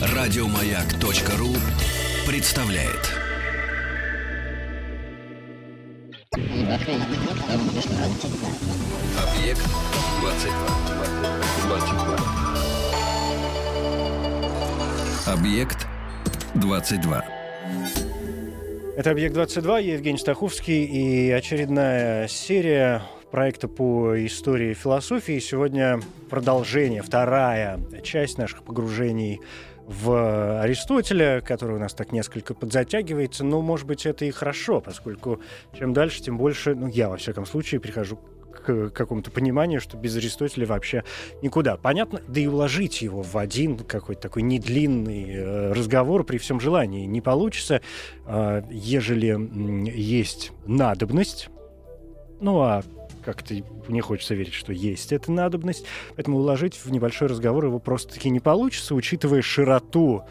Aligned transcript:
Радиомаяк.ру 0.00 1.54
представляет. 2.26 3.14
Объект 9.16 9.62
22. 10.20 10.78
22. 11.66 12.18
Объект 15.26 15.86
22. 16.54 17.24
Это 18.96 19.10
«Объект-22», 19.12 19.82
я 19.82 19.92
Евгений 19.94 20.18
Стаховский 20.18 20.84
и 20.84 21.30
очередная 21.30 22.26
серия 22.26 23.02
проекта 23.30 23.68
по 23.68 24.24
истории 24.26 24.74
философии. 24.74 25.38
Сегодня 25.38 26.00
продолжение, 26.30 27.02
вторая 27.02 27.78
часть 28.02 28.38
наших 28.38 28.62
погружений 28.62 29.40
в 29.86 30.60
Аристотеля, 30.60 31.40
который 31.40 31.76
у 31.76 31.78
нас 31.78 31.94
так 31.94 32.12
несколько 32.12 32.54
подзатягивается, 32.54 33.44
но, 33.44 33.62
может 33.62 33.86
быть, 33.86 34.06
это 34.06 34.24
и 34.24 34.30
хорошо, 34.30 34.80
поскольку 34.80 35.40
чем 35.78 35.92
дальше, 35.92 36.22
тем 36.22 36.36
больше, 36.36 36.74
ну, 36.74 36.86
я, 36.88 37.08
во 37.08 37.16
всяком 37.16 37.46
случае, 37.46 37.80
прихожу 37.80 38.18
к 38.52 38.90
какому-то 38.90 39.30
пониманию, 39.30 39.80
что 39.80 39.96
без 39.96 40.16
Аристотеля 40.16 40.66
вообще 40.66 41.04
никуда. 41.42 41.76
Понятно, 41.76 42.20
да 42.28 42.40
и 42.40 42.46
уложить 42.46 43.00
его 43.02 43.22
в 43.22 43.36
один 43.36 43.78
какой-то 43.78 44.22
такой 44.22 44.42
недлинный 44.42 45.26
э, 45.30 45.72
разговор 45.72 46.24
при 46.24 46.38
всем 46.38 46.60
желании 46.60 47.06
не 47.06 47.20
получится, 47.20 47.80
э, 48.26 48.62
ежели 48.70 49.90
есть 49.90 50.52
надобность, 50.66 51.48
ну 52.40 52.60
а 52.60 52.82
как-то 53.34 53.54
мне 53.88 54.00
хочется 54.00 54.34
верить, 54.34 54.54
что 54.54 54.72
есть 54.72 55.12
эта 55.12 55.30
надобность. 55.30 55.84
Поэтому 56.16 56.38
уложить 56.38 56.80
в 56.82 56.90
небольшой 56.90 57.28
разговор 57.28 57.66
его 57.66 57.78
просто-таки 57.78 58.30
не 58.30 58.40
получится, 58.40 58.94
учитывая 58.94 59.42
широту 59.42 60.22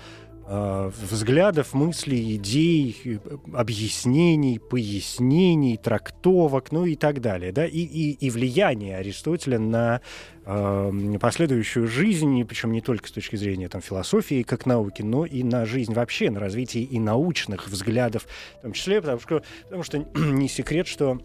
э, 0.47 0.91
взглядов, 0.99 1.75
мыслей, 1.75 2.37
идей, 2.37 3.19
объяснений, 3.53 4.57
пояснений, 4.57 5.77
трактовок, 5.77 6.71
ну 6.71 6.85
и 6.85 6.95
так 6.95 7.21
далее, 7.21 7.51
да, 7.51 7.67
и, 7.67 7.77
и, 7.81 8.13
и 8.13 8.29
влияние 8.31 8.97
Аристотеля 8.97 9.59
на 9.59 10.01
э, 10.45 11.17
последующую 11.21 11.87
жизнь, 11.87 12.43
причем 12.45 12.71
не 12.71 12.81
только 12.81 13.09
с 13.09 13.11
точки 13.11 13.35
зрения 13.35 13.69
там, 13.69 13.81
философии 13.81 14.41
как 14.41 14.65
науки, 14.65 15.03
но 15.03 15.23
и 15.23 15.43
на 15.43 15.67
жизнь 15.67 15.93
вообще, 15.93 16.31
на 16.31 16.39
развитие 16.39 16.83
и 16.83 16.99
научных 16.99 17.67
взглядов 17.67 18.25
в 18.57 18.61
том 18.63 18.73
числе, 18.73 19.01
потому 19.01 19.19
что, 19.19 19.43
потому 19.65 19.83
что 19.83 19.99
не 20.15 20.49
секрет, 20.49 20.87
что 20.87 21.21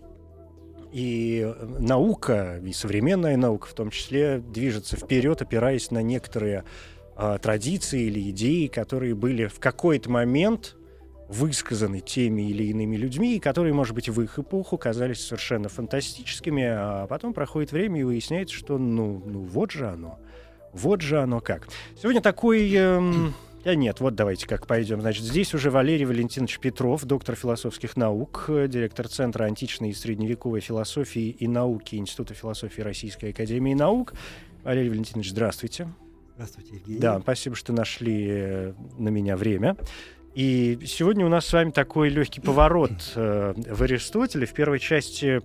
и 0.93 1.55
наука, 1.79 2.61
и 2.63 2.73
современная 2.73 3.37
наука 3.37 3.67
в 3.67 3.75
том 3.75 3.91
числе, 3.91 4.39
движется 4.39 4.97
вперед, 4.97 5.41
опираясь 5.41 5.91
на 5.91 6.03
некоторые 6.03 6.65
э, 7.17 7.39
традиции 7.41 8.03
или 8.03 8.31
идеи, 8.31 8.67
которые 8.67 9.15
были 9.15 9.47
в 9.47 9.59
какой-то 9.59 10.11
момент 10.11 10.77
высказаны 11.29 12.01
теми 12.01 12.43
или 12.43 12.65
иными 12.65 12.97
людьми, 12.97 13.37
и 13.37 13.41
которые, 13.41 13.73
может 13.73 13.95
быть, 13.95 14.09
в 14.11 14.21
их 14.21 14.39
эпоху 14.39 14.77
казались 14.77 15.25
совершенно 15.25 15.71
фантастическими, 15.71 16.65
а 16.65 17.07
потом 17.07 17.33
проходит 17.33 17.73
время 17.73 18.01
и 18.01 18.05
выясняется, 18.05 18.55
что 18.55 18.77
ну, 18.77 19.23
ну 19.25 19.41
вот 19.41 19.71
же 19.71 19.89
оно. 19.89 20.19
Вот 20.75 21.01
же 21.01 21.21
оно 21.21 21.41
как. 21.41 21.69
Сегодня 22.01 22.21
такой... 22.21 22.71
Эм, 22.75 23.35
да 23.65 23.75
нет, 23.75 24.01
вот 24.01 24.15
давайте 24.15 24.47
как 24.47 24.67
пойдем. 24.67 25.01
Значит, 25.01 25.25
здесь 25.25 25.55
уже 25.55 25.71
Валерий 25.71 26.05
Валентинович 26.05 26.59
Петров, 26.59 27.05
доктор 27.05 27.37
философских 27.37 27.97
наук, 27.97 28.47
директор 28.49 29.09
Центра 29.09 29.45
античной 29.45 29.91
и 29.91 29.95
средневековой 29.95 30.61
философии 30.61 31.31
и 31.31 31.47
науки 31.47 31.97
Института 31.97 32.35
философии 32.35 32.81
Российской 32.81 33.31
Академии 33.31 33.75
Наук. 33.75 34.15
Валерий 34.65 34.91
Валентинович, 34.91 35.31
здравствуйте. 35.31 35.89
Здравствуйте, 36.35 36.77
Евгений. 36.77 36.99
Да, 36.99 37.21
спасибо, 37.21 37.55
что 37.55 37.73
нашли 37.73 38.27
э, 38.29 38.75
на 38.99 39.11
меня 39.11 39.37
время. 39.37 39.77
И 40.35 40.79
сегодня 40.87 41.27
у 41.27 41.29
нас 41.29 41.47
с 41.47 41.53
вами 41.53 41.71
такой 41.71 42.09
легкий 42.09 42.41
поворот 42.41 43.13
э, 43.15 43.55
в 43.57 43.83
Аристотеле. 43.83 44.47
В 44.47 44.55
первой 44.55 44.79
части 44.79 45.43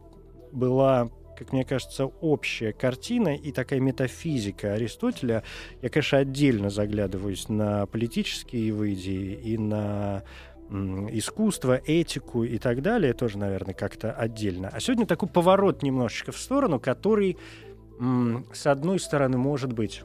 была 0.51 1.09
как 1.37 1.53
мне 1.53 1.63
кажется, 1.63 2.05
общая 2.05 2.73
картина 2.73 3.35
и 3.35 3.51
такая 3.51 3.79
метафизика 3.79 4.73
Аристотеля. 4.73 5.43
Я, 5.81 5.89
конечно, 5.89 6.17
отдельно 6.17 6.69
заглядываюсь 6.69 7.47
на 7.49 7.85
политические 7.85 8.71
идеи 8.93 9.39
и 9.43 9.57
на 9.57 10.23
искусство, 10.69 11.79
этику 11.85 12.43
и 12.43 12.57
так 12.57 12.81
далее, 12.81 13.13
тоже, 13.13 13.37
наверное, 13.37 13.73
как-то 13.73 14.11
отдельно. 14.11 14.69
А 14.71 14.79
сегодня 14.79 15.05
такой 15.05 15.29
поворот 15.29 15.81
немножечко 15.81 16.31
в 16.31 16.37
сторону, 16.37 16.79
который, 16.79 17.37
с 17.99 18.67
одной 18.67 18.99
стороны, 18.99 19.37
может 19.37 19.71
быть 19.71 20.03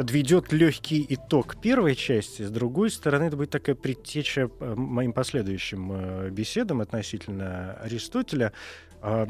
подведет 0.00 0.50
легкий 0.50 1.04
итог 1.10 1.60
первой 1.60 1.94
части. 1.94 2.40
С 2.40 2.50
другой 2.50 2.90
стороны, 2.90 3.24
это 3.24 3.36
будет 3.36 3.50
такая 3.50 3.74
предтеча 3.74 4.48
э, 4.58 4.74
моим 4.74 5.12
последующим 5.12 5.92
э, 5.92 6.30
беседам 6.30 6.80
относительно 6.80 7.74
Аристотеля, 7.74 8.54
а, 9.02 9.28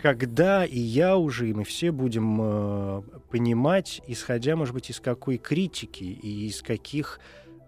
когда 0.00 0.64
и 0.64 0.78
я 0.78 1.16
уже, 1.16 1.50
и 1.50 1.54
мы 1.54 1.64
все 1.64 1.90
будем 1.90 2.38
э, 2.40 3.02
понимать, 3.32 4.00
исходя, 4.06 4.54
может 4.54 4.74
быть, 4.74 4.90
из 4.90 5.00
какой 5.00 5.38
критики 5.38 6.04
и 6.04 6.46
из 6.46 6.62
каких 6.62 7.18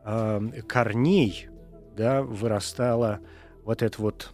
а, 0.05 0.41
корней 0.69 1.49
да, 1.97 2.23
вырастала 2.23 3.19
вот 3.65 3.83
это 3.83 4.01
вот 4.01 4.31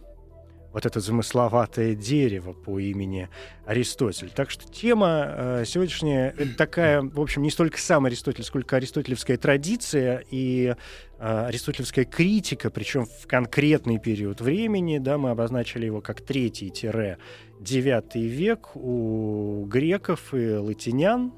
вот 0.75 0.85
это 0.85 0.99
замысловатое 0.99 1.95
дерево 1.95 2.51
по 2.51 2.77
имени 2.79 3.29
Аристотель. 3.65 4.29
Так 4.29 4.51
что 4.51 4.69
тема 4.69 5.25
э, 5.25 5.63
сегодняшняя 5.65 6.35
такая, 6.57 7.01
в 7.01 7.21
общем, 7.21 7.43
не 7.43 7.49
столько 7.49 7.79
сам 7.79 8.03
Аристотель, 8.03 8.43
сколько 8.43 8.75
аристотелевская 8.75 9.37
традиция 9.37 10.25
и 10.29 10.75
э, 11.17 11.45
аристотелевская 11.47 12.03
критика, 12.03 12.69
причем 12.69 13.05
в 13.05 13.25
конкретный 13.25 13.99
период 13.99 14.41
времени, 14.41 14.97
да, 14.97 15.17
мы 15.17 15.29
обозначили 15.29 15.85
его 15.85 16.01
как 16.01 16.19
третий-девятый 16.19 18.27
век 18.27 18.75
у 18.75 19.65
греков 19.69 20.33
и 20.33 20.55
латинян, 20.55 21.31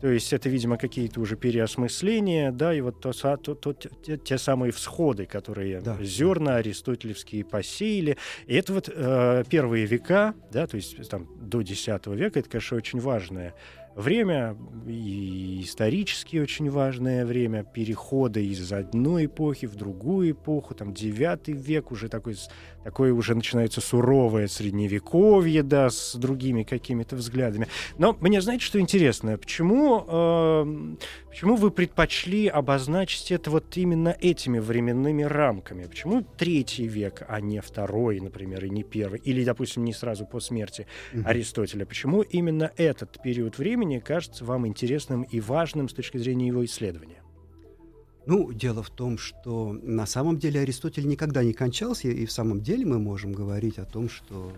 то 0.00 0.08
есть 0.08 0.32
это, 0.32 0.48
видимо, 0.48 0.76
какие-то 0.76 1.20
уже 1.20 1.36
переосмысления, 1.36 2.52
да, 2.52 2.72
и 2.72 2.80
вот 2.80 3.00
то, 3.00 3.12
то, 3.12 3.54
то, 3.54 3.72
те, 3.72 4.16
те 4.16 4.38
самые 4.38 4.72
всходы, 4.72 5.26
которые 5.26 5.80
да. 5.80 5.96
зерна 6.02 6.56
аристотелевские 6.56 7.44
посеяли. 7.44 8.16
И 8.46 8.54
это 8.54 8.72
вот 8.72 8.88
э, 8.92 9.44
первые 9.48 9.86
века, 9.86 10.34
да, 10.52 10.66
то 10.66 10.76
есть 10.76 11.08
там 11.08 11.28
до 11.40 11.60
X 11.60 11.86
века, 12.06 12.38
это, 12.38 12.48
конечно, 12.48 12.76
очень 12.76 13.00
важное 13.00 13.54
время, 13.98 14.56
и 14.86 15.62
исторически 15.64 16.36
очень 16.36 16.70
важное 16.70 17.26
время 17.26 17.64
перехода 17.64 18.38
из 18.38 18.72
одной 18.72 19.26
эпохи 19.26 19.66
в 19.66 19.74
другую 19.74 20.30
эпоху, 20.30 20.74
там, 20.74 20.94
девятый 20.94 21.54
век, 21.54 21.90
уже 21.90 22.08
такой, 22.08 22.36
такое 22.88 23.12
уже 23.12 23.34
начинается 23.34 23.82
суровое 23.82 24.48
средневековье, 24.48 25.62
да, 25.62 25.90
с 25.90 26.14
другими 26.14 26.62
какими-то 26.62 27.16
взглядами. 27.16 27.68
Но 27.98 28.16
мне, 28.18 28.40
знаете, 28.40 28.64
что 28.64 28.80
интересно? 28.80 29.36
Почему, 29.36 30.06
э, 30.08 30.96
почему 31.28 31.56
вы 31.56 31.70
предпочли 31.70 32.46
обозначить 32.46 33.30
это 33.30 33.50
вот 33.50 33.76
именно 33.76 34.16
этими 34.18 34.58
временными 34.58 35.22
рамками? 35.22 35.84
Почему 35.84 36.24
третий 36.38 36.86
век, 36.86 37.26
а 37.28 37.42
не 37.42 37.60
второй, 37.60 38.20
например, 38.20 38.64
и 38.64 38.70
не 38.70 38.84
первый? 38.84 39.20
Или, 39.20 39.44
допустим, 39.44 39.84
не 39.84 39.92
сразу 39.92 40.24
по 40.24 40.40
смерти 40.40 40.86
mm-hmm. 41.12 41.24
Аристотеля? 41.26 41.84
Почему 41.84 42.22
именно 42.22 42.72
этот 42.78 43.20
период 43.22 43.58
времени 43.58 43.98
кажется 43.98 44.46
вам 44.46 44.66
интересным 44.66 45.24
и 45.24 45.40
важным 45.40 45.90
с 45.90 45.92
точки 45.92 46.16
зрения 46.16 46.46
его 46.46 46.64
исследования? 46.64 47.17
Ну, 48.28 48.52
дело 48.52 48.82
в 48.82 48.90
том, 48.90 49.16
что 49.16 49.72
на 49.72 50.04
самом 50.04 50.38
деле 50.38 50.60
Аристотель 50.60 51.08
никогда 51.08 51.42
не 51.42 51.54
кончался, 51.54 52.08
и 52.08 52.26
в 52.26 52.30
самом 52.30 52.60
деле 52.60 52.84
мы 52.84 52.98
можем 52.98 53.32
говорить 53.32 53.78
о 53.78 53.86
том, 53.86 54.10
что 54.10 54.52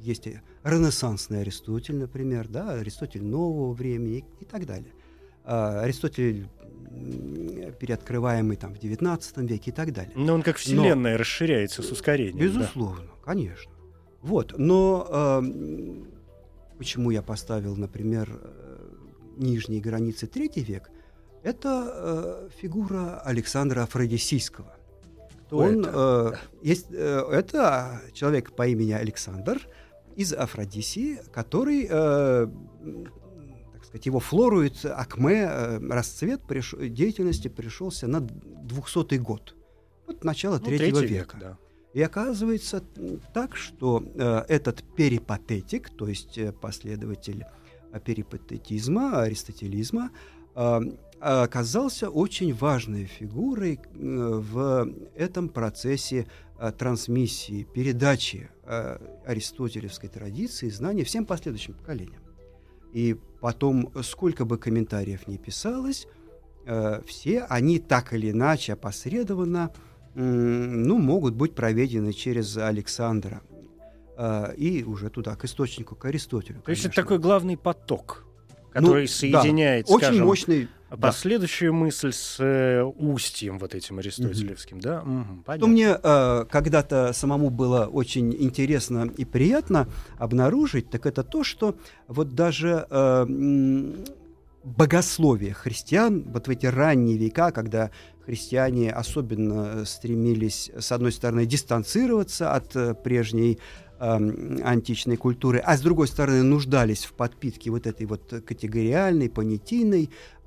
есть 0.00 0.28
ренессансный 0.62 1.40
Аристотель, 1.40 1.96
например, 1.96 2.46
да, 2.46 2.74
Аристотель 2.74 3.24
нового 3.24 3.72
времени 3.72 4.24
и 4.38 4.44
так 4.44 4.66
далее. 4.66 4.92
А 5.44 5.80
Аристотель 5.80 6.46
переоткрываемый 7.80 8.56
там 8.56 8.72
в 8.72 8.78
XIX 8.78 9.20
веке 9.48 9.72
и 9.72 9.74
так 9.74 9.92
далее. 9.92 10.12
Но 10.14 10.34
он 10.34 10.42
как 10.42 10.58
вселенная 10.58 11.14
но, 11.14 11.18
расширяется 11.18 11.82
с 11.82 11.90
ускорением. 11.90 12.38
Безусловно, 12.38 13.06
да. 13.06 13.24
конечно. 13.24 13.72
Вот, 14.20 14.54
но 14.56 15.08
э, 15.10 15.42
почему 16.78 17.10
я 17.10 17.22
поставил, 17.22 17.74
например, 17.74 18.28
э, 18.30 18.88
нижние 19.38 19.80
границы 19.80 20.28
третий 20.28 20.62
век, 20.62 20.91
это 21.42 21.90
э, 21.92 22.48
фигура 22.60 23.20
Александра 23.20 23.82
Афродисийского. 23.82 24.74
Кто 25.46 25.58
Он, 25.58 25.80
это? 25.80 26.34
Э, 26.34 26.66
есть, 26.66 26.86
э, 26.90 27.24
это 27.30 28.00
человек 28.12 28.52
по 28.52 28.66
имени 28.66 28.92
Александр 28.92 29.60
из 30.16 30.32
Афродисии, 30.32 31.18
который, 31.32 31.86
э, 31.90 32.46
так 33.72 33.84
сказать, 33.84 34.06
его 34.06 34.20
флору 34.20 34.62
Акме, 34.84 35.48
э, 35.50 35.78
расцвет 35.88 36.42
приш, 36.42 36.74
деятельности 36.78 37.48
пришелся 37.48 38.06
на 38.06 38.20
200 38.20 39.16
год. 39.16 39.56
Вот 40.06 40.24
начало 40.24 40.58
ну, 40.58 40.66
третьего 40.66 41.00
века. 41.00 41.36
Век, 41.36 41.36
да. 41.40 41.58
И 41.92 42.00
оказывается 42.00 42.82
так, 43.34 43.56
что 43.56 44.02
э, 44.14 44.44
этот 44.48 44.82
перипатетик, 44.96 45.90
то 45.90 46.08
есть 46.08 46.38
э, 46.38 46.52
последователь 46.52 47.44
перипатетизма, 48.04 49.20
аристотелизма, 49.20 50.10
э, 50.54 50.80
оказался 51.22 52.10
очень 52.10 52.52
важной 52.52 53.04
фигурой 53.04 53.78
э, 53.78 53.88
в 53.94 54.92
этом 55.14 55.48
процессе 55.48 56.26
э, 56.58 56.72
трансмиссии, 56.72 57.62
передачи 57.62 58.50
э, 58.64 58.98
аристотелевской 59.24 60.08
традиции, 60.08 60.68
знаний 60.68 61.04
всем 61.04 61.24
последующим 61.24 61.74
поколениям. 61.74 62.22
И 62.92 63.16
потом, 63.40 63.92
сколько 64.02 64.44
бы 64.44 64.58
комментариев 64.58 65.26
ни 65.26 65.38
писалось, 65.38 66.06
все 67.06 67.40
они 67.48 67.78
так 67.80 68.12
или 68.12 68.30
иначе 68.30 68.74
опосредованно 68.74 69.72
ну, 70.14 70.98
могут 70.98 71.34
быть 71.34 71.54
проведены 71.54 72.12
через 72.12 72.56
Александра 72.56 73.40
и 74.56 74.84
уже 74.86 75.08
туда, 75.08 75.34
к 75.34 75.44
источнику, 75.44 75.96
к 75.96 76.04
Аристотелю. 76.04 76.60
То 76.60 76.70
есть 76.70 76.84
это 76.84 76.94
такой 76.94 77.18
главный 77.18 77.56
поток, 77.56 78.26
который 78.70 79.02
ну, 79.02 79.08
соединяет, 79.08 79.86
да, 79.86 79.96
скажем, 79.96 80.14
очень 80.14 80.24
мощный 80.24 80.68
последующая 80.96 81.70
да. 81.70 81.72
мысль 81.72 82.12
с 82.12 82.36
э, 82.38 82.82
устьем 82.82 83.58
вот 83.58 83.74
этим 83.74 83.98
аристотелевским, 83.98 84.78
mm-hmm. 84.78 84.80
да? 84.80 85.00
Угу, 85.02 85.42
понятно. 85.44 85.66
Мне 85.66 85.96
э, 86.02 86.44
когда-то 86.50 87.12
самому 87.12 87.50
было 87.50 87.86
очень 87.86 88.34
интересно 88.34 89.10
и 89.16 89.24
приятно 89.24 89.88
обнаружить, 90.18 90.90
так 90.90 91.06
это 91.06 91.22
то, 91.22 91.44
что 91.44 91.76
вот 92.08 92.34
даже 92.34 92.86
э, 92.90 93.26
богословие 94.64 95.54
христиан, 95.54 96.24
вот 96.28 96.46
в 96.46 96.50
эти 96.50 96.66
ранние 96.66 97.16
века, 97.16 97.50
когда 97.50 97.90
христиане 98.24 98.92
особенно 98.92 99.84
стремились, 99.84 100.70
с 100.78 100.92
одной 100.92 101.12
стороны, 101.12 101.46
дистанцироваться 101.46 102.52
от 102.52 102.76
э, 102.76 102.94
прежней 102.94 103.58
э, 103.98 104.60
античной 104.64 105.16
культуры, 105.16 105.58
а 105.58 105.76
с 105.76 105.80
другой 105.80 106.06
стороны 106.06 106.42
нуждались 106.42 107.04
в 107.04 107.14
подпитке 107.14 107.70
вот 107.70 107.86
этой 107.86 108.06
вот 108.06 108.32
категориальной, 108.46 109.28
понятийной, 109.28 110.10
а, 110.10 110.41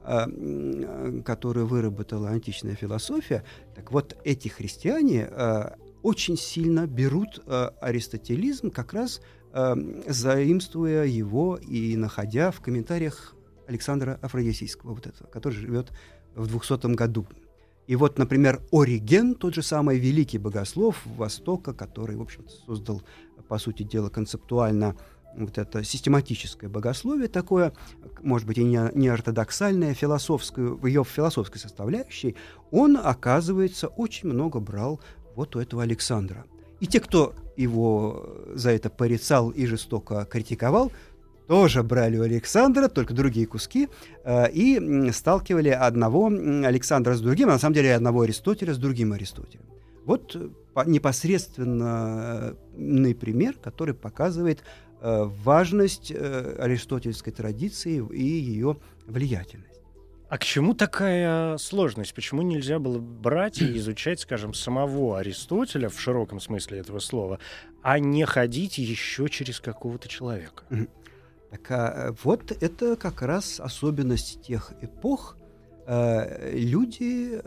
которую 1.24 1.66
выработала 1.66 2.30
античная 2.30 2.75
философия, 2.75 3.44
так 3.75 3.92
вот 3.92 4.16
эти 4.24 4.48
христиане 4.48 5.25
а, 5.31 5.75
очень 6.04 6.38
сильно 6.38 6.86
берут 6.86 7.42
а, 7.48 7.74
аристотелизм, 7.81 8.69
как 8.72 8.94
раз 8.94 9.22
заимствуя 10.07 11.06
его 11.06 11.56
и 11.56 11.96
находя 11.96 12.52
в 12.52 12.60
комментариях 12.60 13.36
Александра 13.68 14.19
Афродисийского, 14.22 14.94
вот 14.94 15.07
этого, 15.07 15.30
который 15.30 15.54
живет 15.54 15.94
в 16.36 16.48
200 16.48 16.94
году. 16.94 17.25
И 17.88 17.96
вот, 17.96 18.18
например, 18.18 18.62
Ориген, 18.72 19.36
тот 19.36 19.54
же 19.54 19.62
самый 19.62 20.00
великий 20.00 20.40
богослов 20.40 21.02
Востока, 21.06 21.74
который, 21.74 22.16
в 22.16 22.22
общем 22.22 22.46
создал, 22.66 23.02
по 23.48 23.60
сути 23.60 23.84
дела, 23.84 24.10
концептуально 24.10 24.96
вот 25.37 25.57
это 25.57 25.83
систематическое 25.83 26.69
богословие 26.69 27.27
такое, 27.27 27.73
может 28.21 28.47
быть, 28.47 28.57
и 28.57 28.63
не, 28.63 28.79
не 28.93 29.09
ортодоксальное, 29.09 29.93
философское, 29.93 30.67
в 30.67 30.85
ее 30.85 31.03
философской 31.03 31.59
составляющей, 31.59 32.35
он, 32.71 32.97
оказывается, 33.01 33.87
очень 33.87 34.29
много 34.29 34.59
брал 34.59 34.99
вот 35.35 35.55
у 35.55 35.59
этого 35.59 35.83
Александра. 35.83 36.45
И 36.79 36.87
те, 36.87 36.99
кто 36.99 37.35
его 37.55 38.43
за 38.53 38.71
это 38.71 38.89
порицал 38.89 39.49
и 39.49 39.65
жестоко 39.65 40.25
критиковал, 40.25 40.91
тоже 41.47 41.83
брали 41.83 42.17
у 42.17 42.23
Александра, 42.23 42.87
только 42.87 43.13
другие 43.13 43.45
куски, 43.45 43.87
э, 44.23 44.51
и 44.51 45.11
сталкивали 45.11 45.69
одного 45.69 46.27
Александра 46.27 47.15
с 47.15 47.21
другим, 47.21 47.49
а 47.49 47.53
на 47.53 47.59
самом 47.59 47.75
деле 47.75 47.93
одного 47.93 48.21
Аристотеля 48.21 48.73
с 48.73 48.77
другим 48.77 49.13
Аристотелем. 49.13 49.65
Вот 50.05 50.35
э, 50.35 50.49
непосредственный 50.87 53.15
пример, 53.15 53.55
который 53.61 53.93
показывает 53.93 54.59
Э, 54.59 54.63
важность 55.07 56.12
э, 56.12 56.56
аристотельской 56.57 57.31
традиции 57.31 58.04
и 58.12 58.24
ее 58.24 58.78
влиятельность. 59.06 59.81
А 60.30 60.40
к 60.40 60.44
чему 60.44 60.74
такая 60.74 61.57
сложность? 61.57 62.16
Почему 62.16 62.42
нельзя 62.42 62.80
было 62.80 62.98
брать 62.98 63.62
и 63.62 63.78
изучать, 63.78 64.19
скажем, 64.19 64.56
самого 64.56 65.19
Аристотеля 65.19 65.90
в 65.90 66.00
широком 66.00 66.40
смысле 66.40 66.80
этого 66.80 66.98
слова, 66.98 67.40
а 67.84 68.00
не 68.00 68.25
ходить 68.25 68.80
еще 68.80 69.30
через 69.30 69.60
какого-то 69.60 70.07
человека? 70.07 70.63
Так 71.52 71.69
а, 71.69 72.16
вот 72.24 72.52
это 72.60 72.96
как 72.96 73.22
раз 73.22 73.60
особенность 73.60 74.42
тех 74.42 74.74
эпох. 74.81 75.38
Люди 75.88 77.40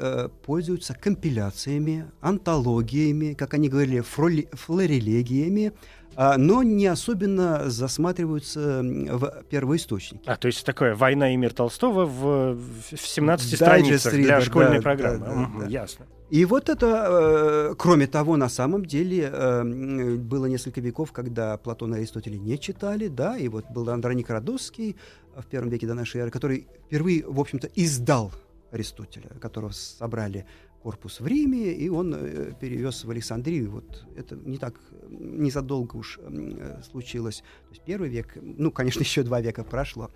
пользуются 0.46 0.94
компиляциями, 0.94 2.08
антологиями, 2.20 3.34
как 3.34 3.54
они 3.54 3.68
говорили, 3.68 3.98
флорелегиями, 4.00 5.72
а, 5.74 5.97
но 6.18 6.62
не 6.62 6.86
особенно 6.86 7.70
засматриваются 7.70 8.82
в 8.82 9.44
первоисточники. 9.48 10.28
А, 10.28 10.36
то 10.36 10.46
есть 10.46 10.64
такое 10.66 10.94
«Война 10.94 11.32
и 11.32 11.36
мир 11.36 11.52
Толстого» 11.54 12.06
в, 12.06 12.56
в 12.56 12.96
17 12.96 13.54
страницах 13.54 14.12
для 14.12 14.40
школьной 14.40 14.78
да, 14.78 14.82
программы. 14.82 15.18
Да, 15.18 15.26
да, 15.26 15.40
угу, 15.42 15.60
да. 15.60 15.66
Ясно. 15.66 16.06
И 16.30 16.44
вот 16.44 16.68
это, 16.68 17.70
э, 17.70 17.74
кроме 17.78 18.06
того, 18.06 18.36
на 18.36 18.50
самом 18.50 18.84
деле 18.84 19.30
э, 19.32 20.16
было 20.16 20.46
несколько 20.46 20.80
веков, 20.80 21.10
когда 21.12 21.56
Платона 21.56 21.94
и 21.94 21.98
Аристотеля 21.98 22.36
не 22.36 22.58
читали, 22.58 23.08
да, 23.08 23.38
и 23.38 23.48
вот 23.48 23.64
был 23.70 23.88
Андроник 23.88 24.28
Родосский 24.28 24.96
в 25.34 25.46
первом 25.46 25.70
веке 25.70 25.86
до 25.86 25.94
нашей 25.94 26.20
эры, 26.20 26.30
который 26.30 26.66
впервые, 26.86 27.24
в 27.26 27.40
общем-то, 27.40 27.68
издал 27.74 28.32
Аристотеля, 28.70 29.28
которого 29.40 29.70
собрали 29.70 30.44
корпус 30.82 31.20
в 31.20 31.26
Риме, 31.26 31.72
и 31.72 31.88
он 31.88 32.14
э, 32.14 32.52
перевез 32.60 33.04
в 33.04 33.10
Александрию. 33.10 33.70
Вот 33.70 34.06
это 34.16 34.36
не 34.36 34.58
так, 34.58 34.74
незадолго 35.08 35.96
уж 35.96 36.18
э, 36.22 36.80
случилось. 36.90 37.38
То 37.38 37.70
есть 37.70 37.82
первый 37.84 38.08
век, 38.08 38.36
ну, 38.40 38.70
конечно, 38.70 39.00
еще 39.00 39.22
два 39.22 39.40
века 39.40 39.64
прошло. 39.64 40.10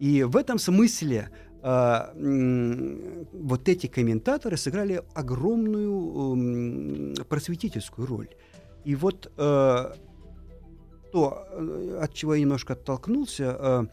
И 0.00 0.24
в 0.24 0.36
этом 0.36 0.58
смысле 0.58 1.30
э, 1.62 3.26
вот 3.32 3.68
эти 3.68 3.86
комментаторы 3.86 4.56
сыграли 4.56 5.02
огромную 5.14 7.14
просветительскую 7.28 8.06
роль. 8.06 8.28
И 8.84 8.94
вот 8.94 9.32
то, 9.36 9.96
от 12.00 12.14
чего 12.14 12.34
я 12.34 12.40
немножко 12.40 12.74
оттолкнулся, 12.74 13.88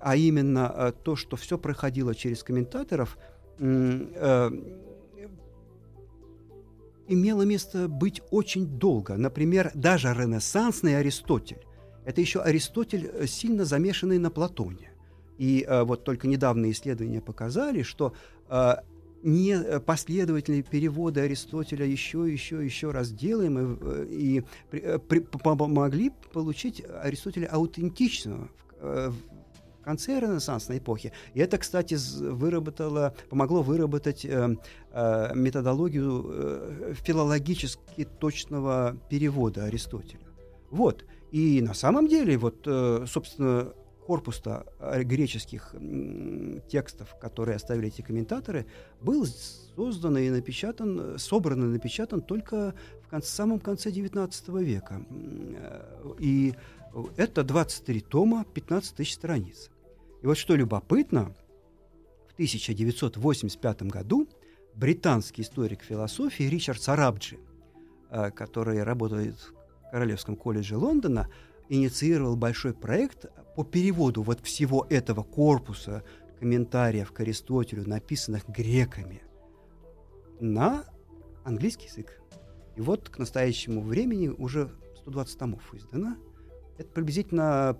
а 0.00 0.16
именно 0.16 0.94
то, 1.02 1.16
что 1.16 1.36
все 1.36 1.58
проходило 1.58 2.14
через 2.14 2.42
комментаторов, 2.42 3.18
имело 7.12 7.42
место 7.42 7.88
быть 7.88 8.20
очень 8.30 8.66
долго. 8.66 9.16
Например, 9.16 9.70
даже 9.74 10.08
ренессансный 10.08 10.98
Аристотель. 10.98 11.64
Это 12.04 12.20
еще 12.20 12.40
Аристотель, 12.40 13.10
э, 13.12 13.26
сильно 13.26 13.64
замешанный 13.64 14.18
на 14.18 14.30
Платоне. 14.30 14.92
И 15.38 15.64
э, 15.66 15.82
вот 15.84 16.04
только 16.04 16.26
недавние 16.26 16.72
исследования 16.72 17.20
показали, 17.20 17.82
что 17.82 18.14
э, 18.48 18.74
не 19.22 19.52
э, 19.52 19.80
последовательные 19.80 20.62
переводы 20.62 21.20
Аристотеля 21.20 21.86
еще, 21.86 22.30
еще, 22.30 22.64
еще 22.64 22.90
раз 22.90 23.10
делаем 23.10 23.58
и, 23.58 23.78
э, 23.80 24.06
и 24.10 24.44
при, 24.98 25.20
помогли 25.20 26.12
получить 26.32 26.82
Аристотеля 27.02 27.46
аутентичного 27.46 28.48
в, 28.80 29.10
в 29.10 29.31
конце 29.82 30.20
Ренессансной 30.20 30.78
эпохи. 30.78 31.12
И 31.34 31.40
это, 31.40 31.58
кстати, 31.58 31.96
выработало, 32.20 33.14
помогло 33.28 33.62
выработать 33.62 34.24
э, 34.24 34.56
э, 34.92 35.34
методологию 35.34 36.24
э, 36.24 36.94
филологически 36.94 38.04
точного 38.04 38.96
перевода 39.08 39.64
Аристотеля. 39.64 40.26
Вот. 40.70 41.04
И 41.30 41.60
на 41.62 41.74
самом 41.74 42.08
деле, 42.08 42.36
вот, 42.38 42.62
э, 42.66 43.04
собственно, 43.06 43.72
корпус-то 44.06 44.66
э, 44.78 45.02
греческих 45.02 45.74
текстов, 46.68 47.16
которые 47.20 47.56
оставили 47.56 47.88
эти 47.88 48.02
комментаторы, 48.02 48.66
был 49.00 49.26
создан 49.26 50.18
и 50.18 50.28
напечатан, 50.30 51.18
собран 51.18 51.62
и 51.64 51.66
напечатан 51.66 52.20
только 52.20 52.74
в 53.04 53.08
конце, 53.08 53.28
самом 53.28 53.60
конце 53.60 53.90
XIX 53.90 54.62
века. 54.62 55.04
Э, 55.10 56.14
и 56.18 56.54
это 57.16 57.42
23 57.42 58.00
тома, 58.00 58.44
15 58.44 58.96
тысяч 58.96 59.14
страниц. 59.14 59.70
И 60.22 60.26
вот 60.26 60.36
что 60.36 60.54
любопытно, 60.54 61.34
в 62.28 62.34
1985 62.34 63.82
году 63.84 64.28
британский 64.74 65.42
историк 65.42 65.82
философии 65.82 66.44
Ричард 66.44 66.80
Сарабджи, 66.80 67.38
э, 68.10 68.30
который 68.30 68.82
работает 68.82 69.34
в 69.34 69.90
Королевском 69.90 70.36
колледже 70.36 70.76
Лондона, 70.76 71.28
инициировал 71.68 72.36
большой 72.36 72.74
проект 72.74 73.26
по 73.56 73.64
переводу 73.64 74.22
вот 74.22 74.40
всего 74.40 74.86
этого 74.88 75.22
корпуса 75.22 76.04
комментариев 76.38 77.12
к 77.12 77.20
Аристотелю, 77.20 77.88
написанных 77.88 78.48
греками, 78.48 79.22
на 80.40 80.84
английский 81.44 81.86
язык. 81.86 82.20
И 82.76 82.80
вот 82.80 83.08
к 83.08 83.18
настоящему 83.18 83.82
времени 83.82 84.28
уже 84.28 84.70
120 85.02 85.38
томов 85.38 85.74
издано– 85.74 86.16
это 86.78 86.88
приблизительно 86.90 87.76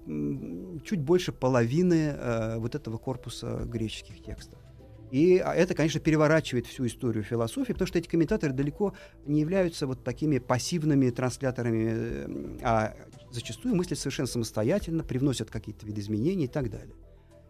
чуть 0.85 1.01
больше 1.01 1.33
половины 1.33 2.15
э, 2.17 2.59
вот 2.59 2.75
этого 2.75 2.99
корпуса 2.99 3.65
греческих 3.65 4.23
текстов. 4.23 4.59
И 5.11 5.37
а, 5.39 5.53
это, 5.55 5.75
конечно, 5.75 6.01
переворачивает 6.01 6.67
всю 6.67 6.87
историю 6.87 7.23
философии, 7.23 7.73
потому 7.73 7.87
что 7.87 7.99
эти 7.99 8.09
комментаторы 8.09 8.55
далеко 8.55 8.95
не 9.27 9.41
являются 9.41 9.87
вот 9.87 10.03
такими 10.03 10.39
пассивными 10.39 11.11
трансляторами, 11.11 11.91
э, 11.91 12.59
а 12.63 12.95
зачастую 13.31 13.75
мыслят 13.75 13.99
совершенно 13.99 14.27
самостоятельно, 14.27 15.05
привносят 15.05 15.51
какие-то 15.51 15.85
видоизменения 15.85 16.47
и 16.47 16.49
так 16.49 16.71
далее. 16.71 16.95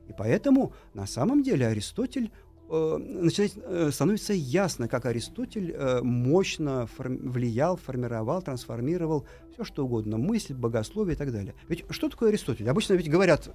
И 0.08 0.12
поэтому 0.12 0.74
на 0.94 1.06
самом 1.06 1.44
деле 1.44 1.68
Аристотель 1.68 2.32
начинает, 2.72 3.52
э, 3.56 3.90
становится 3.92 4.32
ясно, 4.32 4.88
как 4.88 5.04
Аристотель 5.04 5.72
э, 5.72 6.00
мощно 6.02 6.86
форм, 6.86 7.18
влиял, 7.30 7.76
формировал, 7.76 8.40
трансформировал 8.40 9.26
все 9.52 9.64
что 9.64 9.84
угодно, 9.84 10.16
мысль, 10.16 10.54
богословие 10.54 11.14
и 11.14 11.18
так 11.18 11.32
далее. 11.32 11.54
Ведь 11.68 11.84
что 11.90 12.08
такое 12.08 12.30
Аристотель? 12.30 12.68
Обычно 12.70 12.94
ведь 12.94 13.10
говорят, 13.10 13.54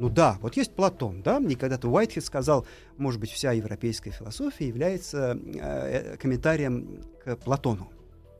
ну 0.00 0.08
да, 0.08 0.36
вот 0.40 0.56
есть 0.56 0.74
Платон, 0.74 1.22
да, 1.22 1.38
мне 1.38 1.54
когда-то 1.54 1.88
Уайтхед 1.88 2.24
сказал, 2.24 2.66
может 2.96 3.20
быть, 3.20 3.30
вся 3.30 3.52
европейская 3.52 4.10
философия 4.10 4.66
является 4.66 5.38
э, 5.54 6.16
комментарием 6.16 7.04
к 7.24 7.36
Платону. 7.36 7.92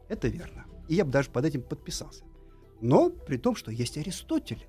Это 0.09 0.27
верно. 0.27 0.65
И 0.89 0.97
я 0.97 1.05
бы 1.05 1.13
даже 1.13 1.31
под 1.31 1.45
этим 1.45 1.63
подписался. 1.63 2.25
Но 2.81 3.11
при 3.11 3.37
том, 3.37 3.55
что 3.55 3.71
есть 3.71 3.97
Аристотель, 3.97 4.67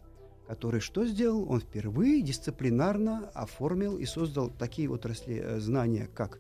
который 0.48 0.80
что 0.80 1.06
сделал? 1.06 1.50
Он 1.52 1.60
впервые 1.60 2.22
дисциплинарно 2.22 3.30
оформил 3.34 3.98
и 3.98 4.06
создал 4.06 4.50
такие 4.50 4.90
отрасли 4.90 5.42
э, 5.44 5.60
знания, 5.60 6.10
как 6.14 6.40